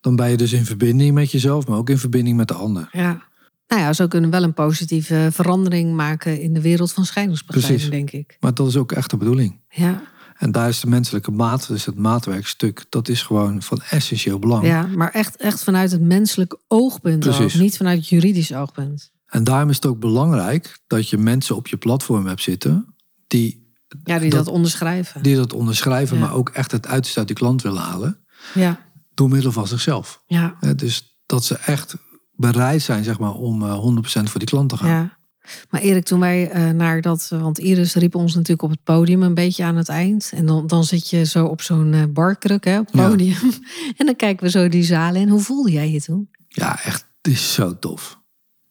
dan 0.00 0.16
ben 0.16 0.30
je 0.30 0.36
dus 0.36 0.52
in 0.52 0.64
verbinding 0.64 1.14
met 1.14 1.30
jezelf, 1.30 1.66
maar 1.66 1.78
ook 1.78 1.90
in 1.90 1.98
verbinding 1.98 2.36
met 2.36 2.48
de 2.48 2.54
ander. 2.54 2.88
Ja. 2.92 3.22
Nou 3.68 3.82
ja, 3.82 3.92
zo 3.92 4.06
kunnen 4.06 4.30
we 4.30 4.36
wel 4.36 4.46
een 4.46 4.54
positieve 4.54 5.28
verandering 5.32 5.94
maken 5.94 6.40
in 6.40 6.52
de 6.52 6.60
wereld 6.60 6.92
van 6.92 7.06
Precies. 7.46 7.90
denk 7.90 8.10
ik. 8.10 8.36
Maar 8.40 8.54
dat 8.54 8.68
is 8.68 8.76
ook 8.76 8.92
echt 8.92 9.10
de 9.10 9.16
bedoeling. 9.16 9.60
Ja. 9.68 10.02
En 10.38 10.52
daar 10.52 10.68
is 10.68 10.80
de 10.80 10.86
menselijke 10.86 11.30
maat, 11.30 11.68
dus 11.68 11.84
het 11.84 11.98
maatwerkstuk, 11.98 12.84
dat 12.88 13.08
is 13.08 13.22
gewoon 13.22 13.62
van 13.62 13.82
essentieel 13.90 14.38
belang. 14.38 14.66
ja, 14.66 14.86
maar 14.86 15.10
echt, 15.10 15.36
echt 15.36 15.64
vanuit 15.64 15.90
het 15.90 16.00
menselijk 16.00 16.58
oogpunt 16.68 17.28
ook, 17.28 17.54
niet 17.54 17.76
vanuit 17.76 17.98
het 17.98 18.08
juridisch 18.08 18.54
oogpunt. 18.54 19.12
En 19.26 19.44
daarom 19.44 19.70
is 19.70 19.76
het 19.76 19.86
ook 19.86 19.98
belangrijk 19.98 20.78
dat 20.86 21.08
je 21.08 21.18
mensen 21.18 21.56
op 21.56 21.66
je 21.66 21.76
platform 21.76 22.26
hebt 22.26 22.42
zitten 22.42 22.93
die, 23.38 23.72
Ja, 24.04 24.18
die 24.18 24.30
dat, 24.30 24.48
onderschrijven. 24.48 25.22
die 25.22 25.36
dat 25.36 25.52
onderschrijven, 25.52 26.16
Ja. 26.18 26.22
maar 26.22 26.34
ook 26.34 26.48
echt 26.48 26.70
het 26.72 26.86
uiterste 26.86 27.18
uit 27.18 27.28
die 27.28 27.36
klant 27.36 27.62
willen 27.62 27.80
halen, 27.82 28.24
Ja, 28.54 28.80
door 29.14 29.28
middel 29.28 29.52
van 29.52 29.66
zichzelf. 29.66 30.22
ja, 30.26 30.54
Dus 30.76 31.18
dat 31.26 31.44
ze 31.44 31.54
echt 31.58 31.94
bereid 32.32 32.82
zijn 32.82 33.04
zeg 33.04 33.18
maar, 33.18 33.32
om 33.34 33.62
eh, 33.62 33.78
100% 33.78 34.30
voor 34.30 34.38
die 34.38 34.48
klant 34.48 34.68
te 34.68 34.76
gaan. 34.76 34.88
ja. 34.88 35.22
Maar 35.70 35.80
Erik, 35.80 36.04
toen 36.04 36.20
wij 36.20 36.50
eh, 36.50 36.70
naar 36.70 37.00
dat... 37.00 37.28
Want 37.28 37.58
Iris 37.58 37.94
riep 37.94 38.14
ons 38.14 38.34
natuurlijk 38.34 38.62
op 38.62 38.70
het 38.70 38.82
podium 38.82 39.22
een 39.22 39.34
beetje 39.34 39.64
aan 39.64 39.76
het 39.76 39.88
eind. 39.88 40.30
En 40.34 40.46
dan, 40.46 40.66
dan 40.66 40.84
zit 40.84 41.10
je 41.10 41.24
zo 41.24 41.46
op 41.46 41.62
zo'n 41.62 41.92
eh, 41.94 42.02
barkruk 42.10 42.64
hè, 42.64 42.78
op 42.78 42.86
het 42.86 42.94
Ja. 42.96 43.08
podium. 43.08 43.36
en 43.98 44.06
dan 44.06 44.16
kijken 44.16 44.44
we 44.44 44.50
zo 44.50 44.68
die 44.68 44.82
zalen 44.82 45.20
in. 45.20 45.28
Hoe 45.28 45.40
voelde 45.40 45.70
jij 45.72 45.90
je 45.90 46.00
toen? 46.00 46.28
Ja, 46.48 46.82
echt, 46.82 47.06
het 47.22 47.32
is 47.32 47.52
zo 47.54 47.78
tof. 47.78 48.20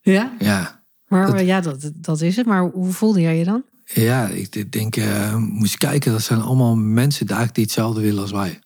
Ja? 0.02 0.34
Ja, 0.40 0.84
Maar 1.08 1.26
Dat- 1.28 1.36
eh, 1.36 1.46
ja, 1.48 1.62
dat, 1.62 1.92
dat 1.96 2.22
is 2.22 2.36
het. 2.36 2.46
Maar 2.46 2.70
hoe 2.70 2.92
voelde 2.94 3.22
jij 3.22 3.38
je 3.38 3.44
dan? 3.44 3.64
Ja 3.94 4.28
ik 4.28 4.72
denk, 4.72 4.96
eh 4.96 5.36
moest 5.36 5.72
je 5.72 5.78
kijken, 5.78 6.12
dat 6.12 6.22
zijn 6.22 6.42
allemaal 6.42 6.76
mensen 6.76 7.28
eigenlijk 7.28 7.56
die 7.56 7.64
hetzelfde 7.64 8.02
willen 8.02 8.22
als 8.22 8.32
wij. 8.32 8.60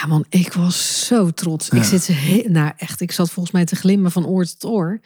Ja, 0.00 0.06
man, 0.06 0.24
ik 0.28 0.52
was 0.52 1.06
zo 1.06 1.30
trots. 1.30 1.68
Ik 1.68 1.84
zit 1.84 2.06
he- 2.06 2.44
nou 2.48 2.72
echt, 2.76 3.00
ik 3.00 3.12
zat 3.12 3.30
volgens 3.30 3.54
mij 3.54 3.64
te 3.64 3.76
glimmen 3.76 4.12
van 4.12 4.26
oor 4.26 4.44
tot 4.44 4.64
oor. 4.64 5.00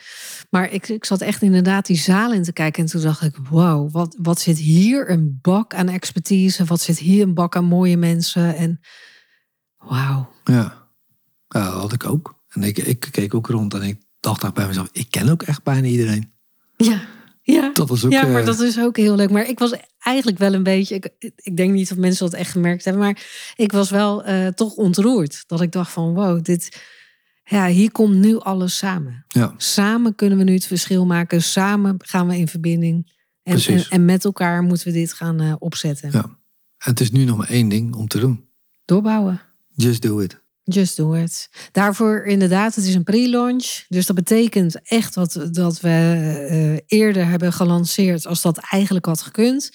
Maar 0.51 0.70
ik, 0.70 0.88
ik 0.88 1.05
zat 1.05 1.20
echt 1.20 1.42
inderdaad 1.42 1.87
die 1.87 1.96
zaal 1.96 2.33
in 2.33 2.42
te 2.42 2.53
kijken. 2.53 2.83
En 2.83 2.88
toen 2.90 3.03
dacht 3.03 3.22
ik, 3.22 3.37
wow, 3.51 3.92
wat, 3.92 4.16
wat 4.22 4.40
zit 4.40 4.59
hier 4.59 5.11
een 5.11 5.38
bak 5.42 5.75
aan 5.75 5.88
expertise? 5.88 6.64
Wat 6.64 6.81
zit 6.81 6.99
hier 6.99 7.22
een 7.22 7.35
bak 7.35 7.57
aan 7.57 7.64
mooie 7.64 7.96
mensen? 7.96 8.57
En 8.57 8.81
wauw. 9.77 10.29
Ja. 10.44 10.88
ja, 11.49 11.64
dat 11.64 11.72
had 11.81 11.92
ik 11.92 12.05
ook. 12.07 12.35
En 12.49 12.62
ik, 12.62 12.79
ik 12.79 13.09
keek 13.11 13.35
ook 13.35 13.46
rond 13.46 13.75
en 13.75 13.83
ik 13.83 14.03
dacht 14.20 14.40
daar 14.40 14.53
bij 14.53 14.66
mezelf, 14.66 14.88
ik 14.92 15.11
ken 15.11 15.29
ook 15.29 15.42
echt 15.42 15.62
bijna 15.62 15.87
iedereen. 15.87 16.33
Ja, 16.77 17.01
ja. 17.53 17.71
Dat 17.73 17.91
ook... 17.91 18.13
ja, 18.13 18.27
maar 18.27 18.41
eh, 18.41 18.47
dat 18.47 18.61
is 18.61 18.79
ook 18.79 18.97
heel 18.97 19.15
leuk. 19.15 19.31
Maar 19.31 19.49
ik 19.49 19.59
was 19.59 19.75
eigenlijk 19.99 20.39
wel 20.39 20.55
een 20.55 20.63
beetje. 20.63 20.95
Ik, 20.95 21.11
ik 21.37 21.57
denk 21.57 21.73
niet 21.73 21.91
of 21.91 21.97
mensen 21.97 22.31
dat 22.31 22.39
echt 22.39 22.51
gemerkt 22.51 22.85
hebben. 22.85 23.03
Maar 23.03 23.27
ik 23.57 23.73
was 23.73 23.91
wel 23.91 24.25
eh, 24.25 24.47
toch 24.47 24.75
ontroerd. 24.75 25.45
Dat 25.47 25.61
ik 25.61 25.73
dacht 25.73 25.93
van 25.93 26.15
wow, 26.15 26.45
dit. 26.45 26.83
Ja, 27.45 27.67
hier 27.67 27.93
komt 27.93 28.15
nu 28.15 28.39
alles 28.39 28.77
samen. 28.77 29.25
ja, 29.29 29.55
Samen 29.57 30.15
kunnen 30.15 30.39
we 30.39 30.45
nu 30.45 30.55
het 30.55 30.67
verschil 30.67 31.07
maken. 31.07 31.43
Samen 31.43 31.97
gaan 31.99 32.29
we 32.29 32.37
in 32.37 32.49
verbinding. 32.49 33.15
En, 33.43 33.87
en, 33.91 34.05
met 34.05 34.25
elkaar 34.25 34.63
moeten 34.63 34.87
we 34.87 34.93
dit 34.93 35.13
gaan 35.13 35.41
eh, 35.41 35.55
opzetten. 35.59 36.11
ja. 36.13 36.39
Het 36.77 37.01
is 37.01 37.11
nu 37.11 37.25
nog 37.25 37.37
maar 37.37 37.49
één 37.49 37.69
ding 37.69 37.95
om 37.95 38.09
te 38.09 38.19
doen. 38.19 38.49
Doorbouwen. 38.85 39.41
Just 39.75 40.03
do 40.03 40.19
it. 40.19 40.45
Just 40.69 40.97
do 40.97 41.13
it. 41.15 41.49
Daarvoor 41.73 42.25
inderdaad, 42.25 42.75
het 42.75 42.85
is 42.85 42.95
een 42.95 43.05
pre-launch. 43.05 43.85
Dus 43.89 44.07
dat 44.07 44.17
betekent 44.17 44.81
echt 44.83 45.15
wat, 45.15 45.49
dat 45.51 45.81
we 45.81 45.89
eh, 46.89 46.99
eerder 47.01 47.27
hebben 47.29 47.53
gelanceerd 47.53 48.27
als 48.27 48.43
dat 48.43 48.59
eigenlijk 48.71 49.07
had 49.07 49.23
gekund. 49.23 49.71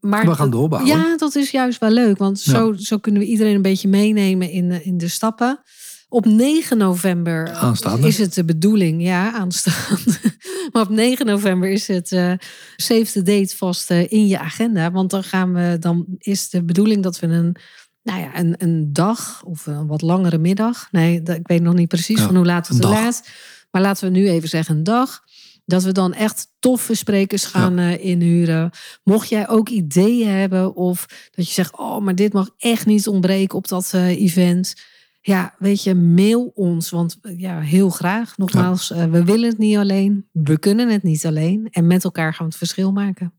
Maar 0.00 0.26
We 0.26 0.34
gaan 0.34 0.50
doorbouwen. 0.50 0.90
Ja, 0.96 1.16
dat 1.16 1.34
is 1.34 1.50
juist 1.50 1.78
wel 1.80 1.90
leuk. 1.90 2.18
Want 2.18 2.44
Ja. 2.44 2.52
zo, 2.52 2.72
zo 2.72 2.98
kunnen 2.98 3.20
we 3.22 3.28
iedereen 3.28 3.54
een 3.54 3.62
beetje 3.62 3.88
meenemen 3.88 4.50
in, 4.50 4.68
de- 4.68 4.82
in 4.84 4.98
de 4.98 5.08
stappen. 5.08 5.60
Op 6.08 6.24
9 6.24 6.78
november 6.78 7.50
Aanstaande. 7.52 8.06
is 8.06 8.18
het 8.18 8.34
de 8.34 8.44
bedoeling, 8.44 9.02
ja, 9.02 9.32
aanstaande. 9.32 10.18
maar 10.72 10.82
op 10.82 10.88
9 10.88 11.26
november 11.26 11.68
is 11.70 11.86
het 11.86 12.12
eh 12.12 12.32
save 12.76 13.04
the 13.12 13.22
date 13.22 13.56
vast 13.56 13.90
eh, 13.90 14.12
in 14.12 14.26
je 14.26 14.38
agenda. 14.38 14.90
Want 14.90 15.10
dan 15.10 15.22
gaan 15.24 15.52
we, 15.54 15.76
dan 15.80 16.04
is 16.18 16.48
de 16.50 16.64
bedoeling 16.64 17.02
dat 17.02 17.18
we 17.20 17.26
een, 17.26 17.56
nou 18.02 18.20
ja, 18.20 18.38
een, 18.38 18.54
een 18.58 18.92
dag 18.92 19.42
of 19.44 19.66
een 19.66 19.86
wat 19.86 20.02
langere 20.02 20.38
middag. 20.38 20.88
Nee, 20.90 21.22
ik 21.22 21.46
weet 21.46 21.62
nog 21.62 21.74
niet 21.74 21.88
precies 21.88 22.18
Ja, 22.18 22.26
van 22.26 22.36
hoe 22.36 22.44
laat 22.44 22.68
het 22.68 22.84
laat. 22.84 23.28
Maar 23.70 23.82
laten 23.82 24.12
we 24.12 24.18
nu 24.18 24.28
even 24.28 24.48
zeggen 24.48 24.76
een 24.76 24.84
dag. 24.84 25.22
Dat 25.64 25.82
we 25.82 25.92
dan 25.92 26.12
echt 26.14 26.52
toffe 26.58 26.94
sprekers 26.94 27.44
gaan 27.44 27.78
eh, 27.78 28.04
inhuren. 28.04 28.70
Mocht 29.04 29.28
jij 29.28 29.48
ook 29.48 29.68
ideeën 29.68 30.28
hebben 30.28 30.74
of 30.74 31.06
dat 31.30 31.46
je 31.46 31.52
zegt, 31.52 31.78
oh, 31.78 32.00
maar 32.00 32.14
dit 32.14 32.32
mag 32.32 32.50
echt 32.56 32.86
niet 32.86 33.08
ontbreken 33.08 33.58
op 33.58 33.68
dat 33.68 33.90
eh, 33.94 34.08
event. 34.08 34.74
Ja, 35.20 35.54
weet 35.58 35.82
je, 35.82 35.94
mail 35.94 36.50
ons. 36.54 36.90
Want 36.90 37.18
eh, 37.22 37.38
ja, 37.38 37.60
heel 37.60 37.90
graag. 37.90 38.36
Nogmaals, 38.36 38.88
we 38.88 39.24
willen 39.24 39.48
het 39.48 39.58
niet 39.58 39.76
alleen. 39.76 40.28
We 40.32 40.58
kunnen 40.58 40.88
het 40.88 41.02
niet 41.02 41.26
alleen. 41.26 41.68
En 41.70 41.86
met 41.86 42.04
elkaar 42.04 42.30
gaan 42.34 42.46
we 42.46 42.52
het 42.52 42.56
verschil 42.56 42.92
maken. 42.92 43.32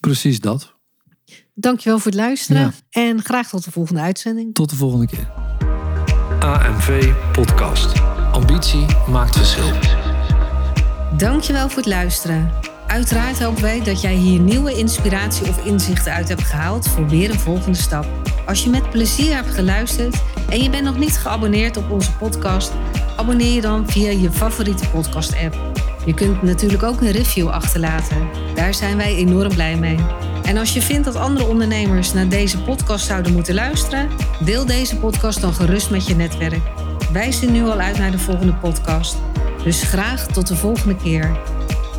Precies 0.00 0.40
dat. 0.40 0.74
Dankjewel 1.56 1.98
voor 1.98 2.10
het 2.10 2.20
luisteren. 2.20 2.62
Ja. 2.62 3.02
En 3.02 3.22
graag 3.22 3.48
tot 3.48 3.64
de 3.64 3.70
volgende 3.70 4.00
uitzending. 4.00 4.54
Tot 4.54 4.70
de 4.70 4.76
volgende 4.76 5.06
keer. 5.06 5.30
AMV 6.40 7.12
Podcast. 7.32 7.92
Ambitie 8.32 8.86
maakt 9.08 9.36
verschil. 9.36 9.70
Dankjewel 11.16 11.68
voor 11.68 11.76
het 11.76 11.86
luisteren. 11.86 12.50
Uiteraard 12.86 13.42
hopen 13.42 13.62
wij 13.62 13.82
dat 13.82 14.00
jij 14.00 14.14
hier 14.14 14.40
nieuwe 14.40 14.74
inspiratie 14.78 15.48
of 15.48 15.64
inzichten 15.64 16.12
uit 16.12 16.28
hebt 16.28 16.42
gehaald 16.42 16.88
voor 16.88 17.08
weer 17.08 17.30
een 17.30 17.38
volgende 17.38 17.78
stap. 17.78 18.06
Als 18.46 18.64
je 18.64 18.70
met 18.70 18.90
plezier 18.90 19.34
hebt 19.34 19.50
geluisterd 19.50 20.22
en 20.50 20.62
je 20.62 20.70
bent 20.70 20.84
nog 20.84 20.98
niet 20.98 21.18
geabonneerd 21.18 21.76
op 21.76 21.90
onze 21.90 22.16
podcast, 22.16 22.72
abonneer 23.16 23.54
je 23.54 23.60
dan 23.60 23.90
via 23.90 24.10
je 24.10 24.30
favoriete 24.30 24.88
podcast-app. 24.88 25.56
Je 26.06 26.14
kunt 26.14 26.42
natuurlijk 26.42 26.82
ook 26.82 27.00
een 27.00 27.10
review 27.10 27.48
achterlaten. 27.48 28.28
Daar 28.54 28.74
zijn 28.74 28.96
wij 28.96 29.14
enorm 29.14 29.54
blij 29.54 29.76
mee. 29.76 29.98
En 30.44 30.56
als 30.56 30.74
je 30.74 30.82
vindt 30.82 31.04
dat 31.04 31.16
andere 31.16 31.46
ondernemers 31.46 32.12
naar 32.12 32.28
deze 32.28 32.62
podcast 32.62 33.06
zouden 33.06 33.32
moeten 33.32 33.54
luisteren, 33.54 34.08
deel 34.44 34.66
deze 34.66 34.96
podcast 34.96 35.40
dan 35.40 35.54
gerust 35.54 35.90
met 35.90 36.06
je 36.06 36.14
netwerk. 36.14 36.62
Wij 37.12 37.32
zien 37.32 37.52
nu 37.52 37.64
al 37.64 37.78
uit 37.78 37.98
naar 37.98 38.10
de 38.10 38.18
volgende 38.18 38.54
podcast. 38.54 39.16
Dus 39.64 39.82
graag 39.82 40.26
tot 40.26 40.46
de 40.46 40.56
volgende 40.56 40.96
keer. 40.96 41.38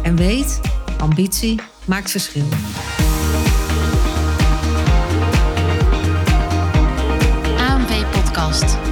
En 0.03 0.15
weet, 0.15 0.59
ambitie 0.97 1.59
maakt 1.85 2.11
verschil. 2.11 2.47
Podcast. 8.35 8.84